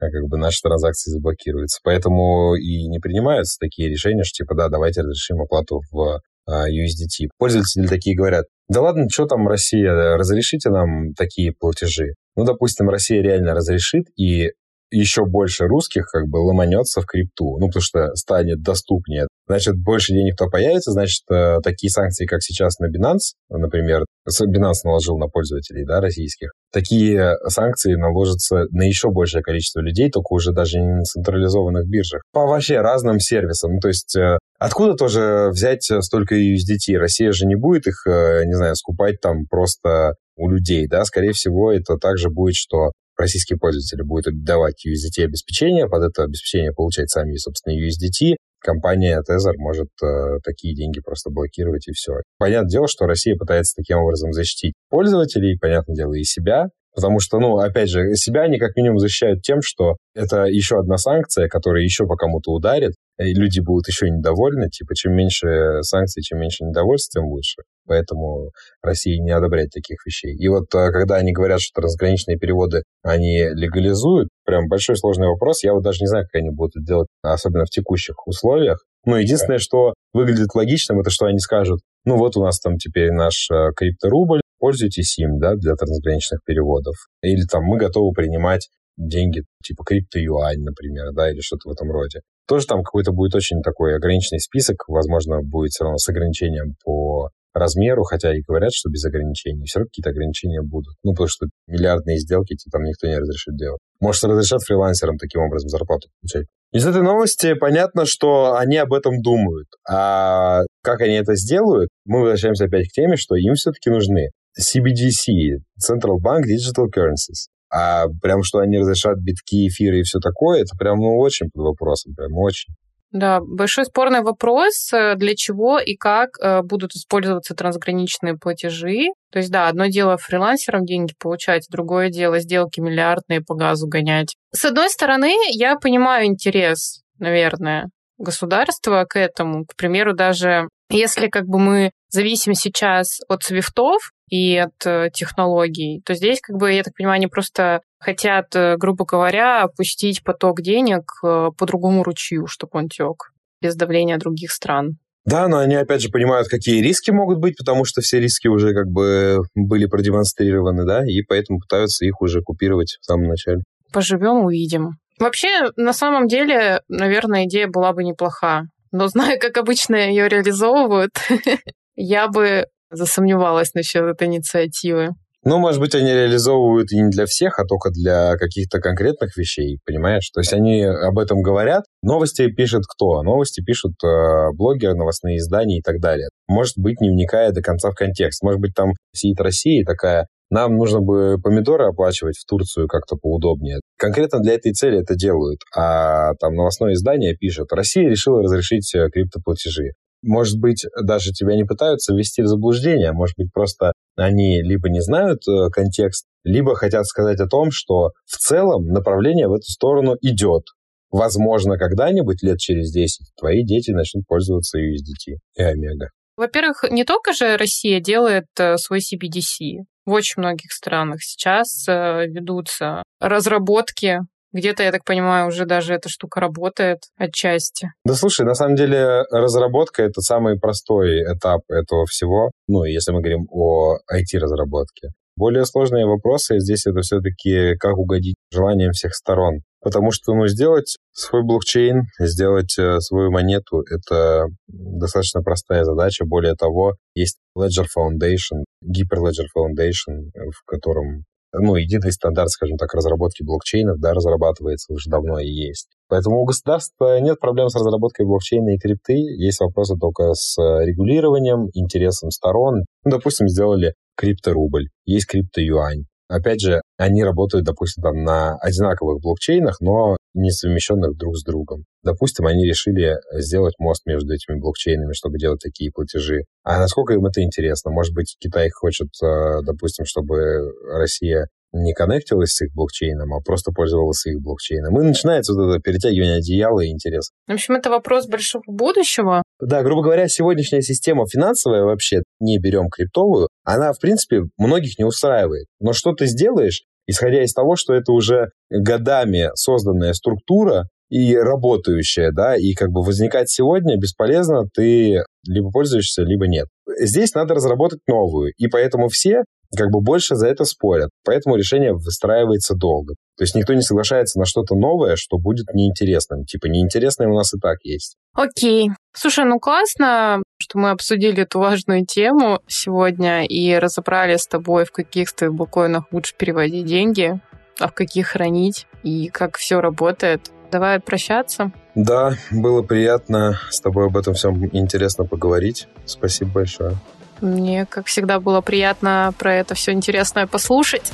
А 0.00 0.10
как 0.10 0.28
бы 0.28 0.38
наши 0.38 0.60
транзакции 0.62 1.10
заблокируются. 1.10 1.80
Поэтому 1.82 2.54
и 2.56 2.88
не 2.88 2.98
принимаются 2.98 3.58
такие 3.58 3.88
решения, 3.88 4.24
что 4.24 4.44
типа, 4.44 4.54
да, 4.54 4.68
давайте 4.68 5.02
разрешим 5.02 5.40
оплату 5.40 5.80
в 5.90 6.20
а, 6.46 6.68
USDT. 6.68 7.28
Пользователи 7.38 7.86
такие 7.86 8.16
говорят, 8.16 8.46
да 8.68 8.80
ладно, 8.80 9.08
что 9.10 9.26
там 9.26 9.46
Россия, 9.46 9.92
разрешите 10.16 10.70
нам 10.70 11.14
такие 11.14 11.52
платежи. 11.52 12.14
Ну, 12.36 12.44
допустим, 12.44 12.88
Россия 12.88 13.22
реально 13.22 13.54
разрешит, 13.54 14.06
и 14.16 14.50
еще 14.90 15.24
больше 15.24 15.66
русских 15.66 16.06
как 16.06 16.26
бы 16.28 16.38
ломанется 16.38 17.00
в 17.00 17.06
крипту, 17.06 17.58
ну, 17.58 17.66
потому 17.66 17.82
что 17.82 18.14
станет 18.14 18.62
доступнее. 18.62 19.26
Значит, 19.46 19.74
больше 19.76 20.12
денег 20.12 20.36
то 20.36 20.46
появится, 20.46 20.92
значит, 20.92 21.22
э, 21.30 21.58
такие 21.62 21.90
санкции, 21.90 22.24
как 22.24 22.42
сейчас 22.42 22.78
на 22.78 22.86
Binance, 22.86 23.34
например, 23.50 24.04
Binance 24.26 24.84
наложил 24.84 25.18
на 25.18 25.26
пользователей, 25.26 25.84
да, 25.84 26.00
российских, 26.00 26.52
такие 26.72 27.34
санкции 27.48 27.94
наложатся 27.94 28.64
на 28.70 28.82
еще 28.82 29.10
большее 29.10 29.42
количество 29.42 29.80
людей, 29.80 30.10
только 30.10 30.32
уже 30.32 30.52
даже 30.52 30.78
не 30.78 30.94
на 30.94 31.02
централизованных 31.02 31.86
биржах, 31.86 32.22
по 32.32 32.46
вообще 32.46 32.80
разным 32.80 33.20
сервисам. 33.20 33.74
Ну, 33.74 33.80
то 33.80 33.88
есть 33.88 34.16
э, 34.16 34.38
откуда 34.58 34.94
тоже 34.94 35.50
взять 35.50 35.84
столько 36.00 36.36
USDT? 36.36 36.96
Россия 36.96 37.32
же 37.32 37.46
не 37.46 37.56
будет 37.56 37.86
их, 37.86 38.06
э, 38.06 38.44
не 38.46 38.54
знаю, 38.54 38.74
скупать 38.76 39.20
там 39.20 39.46
просто 39.46 40.14
у 40.36 40.48
людей, 40.48 40.88
да, 40.88 41.04
скорее 41.04 41.32
всего, 41.32 41.70
это 41.70 41.96
также 41.96 42.30
будет, 42.30 42.54
что 42.54 42.92
российские 43.16 43.58
пользователи 43.58 44.02
будут 44.02 44.42
давать 44.42 44.84
USDT 44.86 45.24
обеспечение, 45.24 45.88
под 45.88 46.04
это 46.04 46.24
обеспечение 46.24 46.72
получать 46.72 47.10
сами, 47.10 47.36
собственно, 47.36 47.74
USDT, 47.74 48.36
компания 48.64 49.20
Tether 49.20 49.52
может 49.58 49.88
э, 50.02 50.38
такие 50.42 50.74
деньги 50.74 51.00
просто 51.00 51.30
блокировать 51.30 51.86
и 51.88 51.92
все. 51.92 52.14
Понятное 52.38 52.70
дело, 52.70 52.88
что 52.88 53.06
Россия 53.06 53.36
пытается 53.36 53.74
таким 53.76 53.98
образом 53.98 54.32
защитить 54.32 54.74
пользователей, 54.88 55.58
понятное 55.60 55.94
дело, 55.94 56.14
и 56.14 56.24
себя, 56.24 56.68
Потому 56.94 57.18
что, 57.18 57.40
ну, 57.40 57.56
опять 57.58 57.88
же, 57.90 58.14
себя 58.14 58.42
они 58.42 58.58
как 58.58 58.76
минимум 58.76 58.98
защищают 58.98 59.42
тем, 59.42 59.58
что 59.62 59.96
это 60.14 60.44
еще 60.44 60.78
одна 60.78 60.96
санкция, 60.96 61.48
которая 61.48 61.82
еще 61.82 62.06
по 62.06 62.14
кому-то 62.14 62.52
ударит, 62.52 62.92
и 63.18 63.34
люди 63.34 63.60
будут 63.60 63.88
еще 63.88 64.10
недовольны. 64.10 64.68
Типа, 64.68 64.94
чем 64.94 65.14
меньше 65.14 65.82
санкций, 65.82 66.22
чем 66.22 66.40
меньше 66.40 66.64
недовольств, 66.64 67.12
тем 67.12 67.24
лучше. 67.26 67.62
Поэтому 67.86 68.50
Россия 68.82 69.22
не 69.22 69.30
одобряет 69.30 69.70
таких 69.70 69.98
вещей. 70.06 70.34
И 70.34 70.48
вот 70.48 70.74
э, 70.74 70.90
когда 70.90 71.16
они 71.16 71.32
говорят, 71.32 71.60
что 71.60 71.80
трансграничные 71.80 72.38
переводы 72.38 72.82
они 73.02 73.48
легализуют, 73.52 74.28
прям 74.44 74.68
большой 74.68 74.96
сложный 74.96 75.28
вопрос. 75.28 75.62
Я 75.62 75.74
вот 75.74 75.82
даже 75.82 76.00
не 76.00 76.06
знаю, 76.06 76.24
как 76.24 76.40
они 76.40 76.50
будут 76.50 76.76
это 76.76 76.84
делать, 76.84 77.08
особенно 77.22 77.64
в 77.66 77.70
текущих 77.70 78.26
условиях. 78.26 78.84
Но 79.04 79.18
единственное, 79.18 79.58
что 79.58 79.94
выглядит 80.12 80.54
логичным, 80.54 81.00
это 81.00 81.10
что 81.10 81.26
они 81.26 81.38
скажут, 81.38 81.80
ну 82.04 82.16
вот 82.16 82.36
у 82.36 82.42
нас 82.42 82.58
там 82.58 82.78
теперь 82.78 83.12
наш 83.12 83.50
э, 83.50 83.70
крипторубль, 83.76 84.40
пользуйтесь 84.58 85.18
им, 85.18 85.38
да, 85.38 85.54
для 85.56 85.74
трансграничных 85.74 86.40
переводов. 86.44 86.94
Или 87.22 87.44
там 87.44 87.64
мы 87.64 87.76
готовы 87.76 88.12
принимать 88.12 88.70
деньги 88.96 89.42
типа 89.62 89.84
крипто-юань, 89.84 90.62
например, 90.62 91.12
да, 91.12 91.30
или 91.30 91.40
что-то 91.40 91.68
в 91.68 91.72
этом 91.72 91.90
роде. 91.90 92.20
Тоже 92.46 92.66
там 92.66 92.82
какой-то 92.82 93.12
будет 93.12 93.34
очень 93.34 93.62
такой 93.62 93.96
ограниченный 93.96 94.40
список, 94.40 94.84
возможно, 94.88 95.40
будет 95.42 95.70
все 95.70 95.84
равно 95.84 95.98
с 95.98 96.08
ограничением 96.08 96.74
по 96.84 97.30
размеру, 97.54 98.02
хотя 98.02 98.34
и 98.34 98.42
говорят, 98.42 98.72
что 98.72 98.90
без 98.90 99.04
ограничений, 99.04 99.64
все 99.64 99.78
равно 99.78 99.88
какие-то 99.88 100.10
ограничения 100.10 100.60
будут. 100.60 100.94
Ну, 101.04 101.12
потому 101.12 101.28
что 101.28 101.46
миллиардные 101.68 102.18
сделки 102.18 102.56
тебе 102.56 102.70
там 102.70 102.82
никто 102.82 103.06
не 103.06 103.16
разрешит 103.16 103.56
делать. 103.56 103.78
Может, 104.00 104.24
разрешат 104.24 104.62
фрилансерам 104.62 105.16
таким 105.16 105.42
образом 105.42 105.68
зарплату 105.68 106.08
получать. 106.20 106.46
Из 106.72 106.84
этой 106.84 107.02
новости 107.02 107.54
понятно, 107.54 108.04
что 108.04 108.56
они 108.56 108.76
об 108.78 108.92
этом 108.92 109.22
думают. 109.22 109.68
А 109.88 110.62
как 110.82 111.00
они 111.02 111.14
это 111.14 111.36
сделают, 111.36 111.88
мы 112.04 112.20
возвращаемся 112.20 112.64
опять 112.64 112.88
к 112.88 112.92
теме, 112.92 113.16
что 113.16 113.36
им 113.36 113.54
все-таки 113.54 113.90
нужны 113.90 114.30
CBDC, 114.60 115.60
Central 115.78 116.18
Bank 116.20 116.42
Digital 116.42 116.86
Currencies. 116.92 117.46
А 117.74 118.04
прям 118.22 118.44
что 118.44 118.58
они 118.58 118.78
разрешат 118.78 119.18
битки, 119.18 119.66
эфиры 119.66 120.00
и 120.00 120.02
все 120.02 120.20
такое, 120.20 120.60
это 120.60 120.76
прям 120.78 120.98
ну, 120.98 121.18
очень 121.18 121.50
под 121.52 121.64
вопросом, 121.64 122.14
прям 122.14 122.36
очень. 122.36 122.72
Да, 123.10 123.40
большой 123.40 123.84
спорный 123.84 124.22
вопрос, 124.22 124.92
э, 124.92 125.14
для 125.14 125.34
чего 125.36 125.78
и 125.78 125.94
как 125.94 126.30
э, 126.40 126.62
будут 126.62 126.92
использоваться 126.96 127.54
трансграничные 127.54 128.34
платежи. 128.36 129.06
То 129.30 129.38
есть, 129.38 129.52
да, 129.52 129.68
одно 129.68 129.86
дело 129.86 130.16
фрилансерам 130.16 130.84
деньги 130.84 131.14
получать, 131.18 131.66
другое 131.70 132.10
дело 132.10 132.40
сделки 132.40 132.80
миллиардные 132.80 133.40
по 133.40 133.54
газу 133.54 133.86
гонять. 133.86 134.34
С 134.52 134.64
одной 134.64 134.90
стороны, 134.90 135.32
я 135.50 135.76
понимаю 135.76 136.26
интерес, 136.26 137.02
наверное, 137.20 137.86
государства 138.18 139.04
к 139.08 139.16
этому. 139.16 139.64
К 139.64 139.76
примеру, 139.76 140.14
даже 140.14 140.68
если 140.90 141.28
как 141.28 141.46
бы 141.46 141.58
мы 141.58 141.90
зависим 142.14 142.54
сейчас 142.54 143.20
от 143.28 143.42
свифтов 143.42 144.12
и 144.30 144.56
от 144.56 144.74
э, 144.86 145.10
технологий, 145.12 146.00
то 146.04 146.14
здесь, 146.14 146.40
как 146.40 146.56
бы, 146.56 146.72
я 146.72 146.82
так 146.82 146.94
понимаю, 146.94 147.16
они 147.16 147.26
просто 147.26 147.82
хотят, 147.98 148.54
э, 148.54 148.76
грубо 148.76 149.04
говоря, 149.04 149.62
опустить 149.62 150.22
поток 150.24 150.62
денег 150.62 151.02
э, 151.22 151.50
по 151.56 151.66
другому 151.66 152.02
ручью, 152.02 152.46
чтобы 152.46 152.70
он 152.74 152.88
тек 152.88 153.30
без 153.60 153.76
давления 153.76 154.18
других 154.18 154.50
стран. 154.50 154.98
Да, 155.26 155.48
но 155.48 155.58
они, 155.58 155.74
опять 155.74 156.02
же, 156.02 156.10
понимают, 156.10 156.48
какие 156.48 156.82
риски 156.82 157.10
могут 157.10 157.38
быть, 157.38 157.56
потому 157.56 157.84
что 157.84 158.02
все 158.02 158.20
риски 158.20 158.46
уже 158.46 158.74
как 158.74 158.88
бы 158.88 159.40
были 159.54 159.86
продемонстрированы, 159.86 160.84
да, 160.84 161.02
и 161.06 161.22
поэтому 161.22 161.60
пытаются 161.60 162.04
их 162.04 162.20
уже 162.20 162.42
купировать 162.42 162.98
в 163.00 163.04
самом 163.04 163.28
начале. 163.28 163.62
Поживем, 163.92 164.44
увидим. 164.44 164.98
Вообще, 165.18 165.70
на 165.76 165.92
самом 165.92 166.28
деле, 166.28 166.80
наверное, 166.88 167.44
идея 167.44 167.68
была 167.68 167.92
бы 167.92 168.04
неплоха. 168.04 168.64
Но 168.92 169.08
зная, 169.08 169.38
как 169.38 169.56
обычно 169.56 169.96
ее 169.96 170.28
реализовывают, 170.28 171.12
я 171.96 172.28
бы 172.28 172.66
засомневалась 172.90 173.74
насчет 173.74 174.04
этой 174.04 174.28
инициативы. 174.28 175.10
Ну, 175.46 175.58
может 175.58 175.78
быть, 175.78 175.94
они 175.94 176.10
реализовывают 176.10 176.90
и 176.90 176.96
не 176.96 177.10
для 177.10 177.26
всех, 177.26 177.58
а 177.58 177.66
только 177.66 177.90
для 177.90 178.34
каких-то 178.38 178.80
конкретных 178.80 179.36
вещей, 179.36 179.78
понимаешь? 179.84 180.30
То 180.32 180.40
есть 180.40 180.54
они 180.54 180.82
об 180.82 181.18
этом 181.18 181.42
говорят. 181.42 181.84
Новости 182.02 182.50
пишет 182.50 182.84
кто? 182.88 183.22
Новости 183.22 183.62
пишут 183.62 183.92
э, 184.02 184.52
блогеры, 184.54 184.94
новостные 184.94 185.36
издания 185.36 185.80
и 185.80 185.82
так 185.82 186.00
далее. 186.00 186.28
Может 186.48 186.78
быть, 186.78 186.98
не 187.02 187.10
вникая 187.10 187.52
до 187.52 187.60
конца 187.60 187.90
в 187.90 187.94
контекст. 187.94 188.42
Может 188.42 188.58
быть, 188.58 188.72
там 188.74 188.92
сидит 189.14 189.38
Россия 189.38 189.84
такая, 189.84 190.28
нам 190.50 190.76
нужно 190.76 191.00
бы 191.00 191.36
помидоры 191.42 191.88
оплачивать 191.88 192.36
в 192.38 192.46
Турцию 192.46 192.88
как-то 192.88 193.16
поудобнее. 193.16 193.80
Конкретно 193.98 194.40
для 194.40 194.54
этой 194.54 194.72
цели 194.72 195.00
это 195.00 195.14
делают. 195.14 195.60
А 195.76 196.32
там 196.40 196.54
новостное 196.54 196.94
издание 196.94 197.34
пишет, 197.36 197.70
Россия 197.70 198.08
решила 198.08 198.42
разрешить 198.42 198.94
э, 198.94 199.08
криптоплатежи 199.12 199.92
может 200.24 200.58
быть, 200.58 200.84
даже 201.02 201.32
тебя 201.32 201.54
не 201.54 201.64
пытаются 201.64 202.14
ввести 202.14 202.42
в 202.42 202.46
заблуждение, 202.46 203.12
может 203.12 203.36
быть, 203.36 203.52
просто 203.52 203.92
они 204.16 204.62
либо 204.62 204.88
не 204.88 205.00
знают 205.00 205.40
э, 205.48 205.68
контекст, 205.70 206.26
либо 206.44 206.74
хотят 206.74 207.06
сказать 207.06 207.40
о 207.40 207.46
том, 207.46 207.70
что 207.70 208.10
в 208.26 208.36
целом 208.38 208.86
направление 208.86 209.48
в 209.48 209.52
эту 209.52 209.70
сторону 209.70 210.16
идет. 210.20 210.64
Возможно, 211.10 211.78
когда-нибудь, 211.78 212.42
лет 212.42 212.58
через 212.58 212.90
10, 212.92 213.34
твои 213.38 213.64
дети 213.64 213.92
начнут 213.92 214.26
пользоваться 214.26 214.78
USDT 214.78 215.36
и 215.56 215.62
Омега. 215.62 216.10
Во-первых, 216.36 216.84
не 216.90 217.04
только 217.04 217.32
же 217.32 217.56
Россия 217.56 218.00
делает 218.00 218.46
э, 218.58 218.76
свой 218.76 218.98
CBDC. 218.98 219.84
В 220.06 220.12
очень 220.12 220.34
многих 220.42 220.72
странах 220.72 221.22
сейчас 221.22 221.86
э, 221.88 222.26
ведутся 222.26 223.02
разработки 223.20 224.18
где-то, 224.54 224.82
я 224.82 224.92
так 224.92 225.04
понимаю, 225.04 225.48
уже 225.48 225.66
даже 225.66 225.92
эта 225.92 226.08
штука 226.08 226.40
работает 226.40 227.00
отчасти. 227.16 227.90
Да 228.04 228.14
слушай, 228.14 228.46
на 228.46 228.54
самом 228.54 228.76
деле 228.76 229.24
разработка— 229.30 230.02
это 230.04 230.20
самый 230.22 230.58
простой 230.58 231.22
этап 231.24 231.60
этого 231.68 232.06
всего, 232.06 232.50
ну, 232.68 232.84
если 232.84 233.12
мы 233.12 233.20
говорим 233.20 233.46
о 233.50 233.96
IT-разработке. 234.10 235.10
Более 235.36 235.64
сложные 235.64 236.06
вопросы 236.06 236.60
здесь 236.60 236.86
это 236.86 237.00
все-таки 237.00 237.76
как 237.78 237.98
угодить 237.98 238.36
желаниям 238.52 238.92
всех 238.92 239.14
сторон. 239.14 239.62
Потому 239.80 240.12
что 240.12 240.32
ну, 240.32 240.46
сделать 240.46 240.96
свой 241.12 241.42
блокчейн, 241.42 242.04
сделать 242.18 242.78
э, 242.78 243.00
свою 243.00 243.30
монету— 243.32 243.80
это 243.90 244.46
достаточно 244.68 245.42
простая 245.42 245.84
задача. 245.84 246.24
Более 246.24 246.54
того, 246.54 246.94
есть 247.14 247.38
Ledger 247.58 247.84
Foundation, 247.98 248.64
Hyperledger 248.82 249.48
Foundation, 249.54 250.30
в 250.34 250.64
котором 250.64 251.24
ну, 251.54 251.76
единый 251.76 252.12
стандарт, 252.12 252.50
скажем 252.50 252.76
так, 252.76 252.92
разработки 252.94 253.42
блокчейнов, 253.42 253.98
да, 253.98 254.12
разрабатывается 254.12 254.92
уже 254.92 255.08
давно 255.08 255.38
и 255.38 255.48
есть. 255.48 255.88
Поэтому 256.08 256.40
у 256.40 256.44
государства 256.44 257.20
нет 257.20 257.40
проблем 257.40 257.68
с 257.68 257.74
разработкой 257.74 258.26
блокчейна 258.26 258.74
и 258.74 258.78
крипты, 258.78 259.14
есть 259.14 259.60
вопросы 259.60 259.96
только 259.98 260.34
с 260.34 260.56
регулированием, 260.58 261.68
интересом 261.72 262.30
сторон. 262.30 262.84
Ну, 263.04 263.10
допустим, 263.10 263.48
сделали 263.48 263.94
крипторубль, 264.16 264.88
есть 265.04 265.26
криптоюань. 265.26 266.04
Опять 266.28 266.60
же, 266.60 266.80
они 266.96 267.22
работают, 267.22 267.64
допустим, 267.66 268.02
там, 268.02 268.22
на 268.22 268.56
одинаковых 268.56 269.20
блокчейнах, 269.20 269.80
но 269.80 270.16
не 270.34 270.50
совмещенных 270.50 271.16
друг 271.16 271.36
с 271.36 271.44
другом. 271.44 271.84
Допустим, 272.02 272.46
они 272.46 272.66
решили 272.66 273.16
сделать 273.32 273.74
мост 273.78 274.02
между 274.06 274.32
этими 274.32 274.58
блокчейнами, 274.58 275.12
чтобы 275.12 275.38
делать 275.38 275.60
такие 275.62 275.90
платежи. 275.92 276.44
А 276.64 276.78
насколько 276.78 277.14
им 277.14 277.24
это 277.26 277.42
интересно? 277.42 277.90
Может 277.90 278.14
быть, 278.14 278.36
Китай 278.40 278.68
хочет, 278.70 279.08
э, 279.22 279.60
допустим, 279.64 280.04
чтобы 280.06 280.72
Россия 280.90 281.46
не 281.74 281.92
коннектилась 281.92 282.52
с 282.52 282.62
их 282.62 282.72
блокчейном, 282.72 283.34
а 283.34 283.40
просто 283.40 283.72
пользовалась 283.72 284.24
их 284.26 284.40
блокчейном. 284.40 284.98
И 285.00 285.04
начинается 285.04 285.52
вот 285.54 285.70
это 285.70 285.80
перетягивание 285.80 286.36
одеяла 286.36 286.80
и 286.80 286.88
интерес. 286.88 287.30
В 287.46 287.52
общем, 287.52 287.74
это 287.74 287.90
вопрос 287.90 288.26
большого 288.26 288.62
будущего. 288.66 289.42
Да, 289.60 289.82
грубо 289.82 290.02
говоря, 290.02 290.28
сегодняшняя 290.28 290.82
система 290.82 291.26
финансовая 291.26 291.82
вообще, 291.82 292.22
не 292.40 292.58
берем 292.58 292.88
криптовую, 292.88 293.48
она, 293.64 293.92
в 293.92 293.98
принципе, 293.98 294.42
многих 294.56 294.98
не 294.98 295.04
устраивает. 295.04 295.66
Но 295.80 295.92
что 295.92 296.12
ты 296.12 296.26
сделаешь, 296.26 296.84
исходя 297.06 297.42
из 297.42 297.52
того, 297.52 297.76
что 297.76 297.92
это 297.94 298.12
уже 298.12 298.50
годами 298.70 299.50
созданная 299.54 300.12
структура, 300.12 300.88
и 301.10 301.36
работающая, 301.36 302.32
да, 302.32 302.56
и 302.56 302.72
как 302.72 302.90
бы 302.90 303.02
возникать 303.02 303.48
сегодня 303.48 303.96
бесполезно, 303.96 304.64
ты 304.74 305.22
либо 305.46 305.70
пользуешься, 305.70 306.22
либо 306.22 306.48
нет. 306.48 306.66
Здесь 306.98 307.34
надо 307.34 307.54
разработать 307.54 308.00
новую, 308.08 308.52
и 308.56 308.66
поэтому 308.66 309.08
все 309.08 309.44
как 309.76 309.90
бы 309.90 310.00
больше 310.00 310.34
за 310.34 310.48
это 310.48 310.64
спорят. 310.64 311.10
Поэтому 311.24 311.56
решение 311.56 311.92
выстраивается 311.92 312.74
долго. 312.74 313.14
То 313.36 313.42
есть 313.42 313.54
никто 313.54 313.74
не 313.74 313.82
соглашается 313.82 314.38
на 314.38 314.44
что-то 314.44 314.74
новое, 314.74 315.16
что 315.16 315.38
будет 315.38 315.66
неинтересным. 315.74 316.44
Типа 316.44 316.66
неинтересное 316.66 317.28
у 317.28 317.34
нас 317.34 317.52
и 317.54 317.58
так 317.58 317.78
есть. 317.82 318.16
Окей. 318.34 318.90
Слушай, 319.12 319.44
ну 319.44 319.58
классно, 319.58 320.42
что 320.58 320.78
мы 320.78 320.90
обсудили 320.90 321.42
эту 321.42 321.58
важную 321.58 322.06
тему 322.06 322.60
сегодня 322.66 323.44
и 323.44 323.74
разобрали 323.74 324.36
с 324.36 324.46
тобой, 324.46 324.84
в 324.84 324.92
каких 324.92 325.28
стейблкоинах 325.28 326.04
лучше 326.12 326.34
переводить 326.36 326.86
деньги, 326.86 327.40
а 327.78 327.88
в 327.88 327.92
каких 327.92 328.28
хранить 328.28 328.86
и 329.02 329.28
как 329.28 329.56
все 329.56 329.80
работает. 329.80 330.50
Давай 330.70 330.98
прощаться. 330.98 331.72
Да, 331.94 332.34
было 332.50 332.82
приятно 332.82 333.60
с 333.70 333.80
тобой 333.80 334.06
об 334.06 334.16
этом 334.16 334.34
всем 334.34 334.64
интересно 334.72 335.24
поговорить. 335.24 335.86
Спасибо 336.04 336.50
большое. 336.50 336.96
Мне, 337.40 337.86
как 337.86 338.06
всегда, 338.06 338.40
было 338.40 338.60
приятно 338.60 339.32
про 339.38 339.54
это 339.54 339.74
все 339.74 339.92
интересное 339.92 340.46
послушать. 340.46 341.12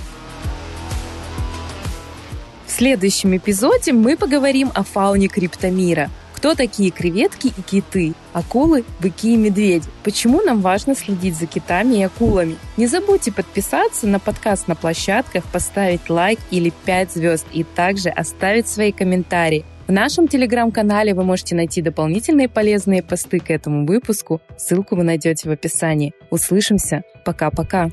В 2.66 2.73
следующем 2.73 3.37
эпизоде 3.37 3.93
мы 3.93 4.16
поговорим 4.16 4.71
о 4.75 4.85
фауне 4.85 5.29
криптомира. 5.29 6.09
Кто 6.41 6.55
такие 6.55 6.91
креветки 6.91 7.49
и 7.49 7.62
киты? 7.62 8.14
Акулы, 8.33 8.85
быки 8.99 9.35
и 9.35 9.37
медведи? 9.37 9.87
Почему 10.03 10.41
нам 10.41 10.62
важно 10.62 10.95
следить 10.95 11.37
за 11.37 11.45
китами 11.47 11.97
и 11.97 12.03
акулами? 12.03 12.57
Не 12.79 12.87
забудьте 12.87 13.31
подписаться 13.31 14.07
на 14.07 14.18
подкаст 14.18 14.66
на 14.66 14.75
площадках, 14.75 15.45
поставить 15.45 16.09
лайк 16.09 16.39
или 16.51 16.73
5 16.87 17.12
звезд 17.12 17.47
и 17.53 17.62
также 17.62 18.09
оставить 18.09 18.68
свои 18.68 18.91
комментарии. 18.91 19.66
В 19.91 19.93
нашем 19.93 20.28
телеграм-канале 20.28 21.14
вы 21.14 21.24
можете 21.24 21.57
найти 21.57 21.82
дополнительные 21.82 22.49
полезные 22.49 23.03
посты 23.03 23.41
к 23.41 23.51
этому 23.51 23.86
выпуску. 23.86 24.41
Ссылку 24.57 24.95
вы 24.95 25.03
найдете 25.03 25.49
в 25.49 25.53
описании. 25.53 26.14
Услышимся. 26.30 27.03
Пока-пока. 27.24 27.91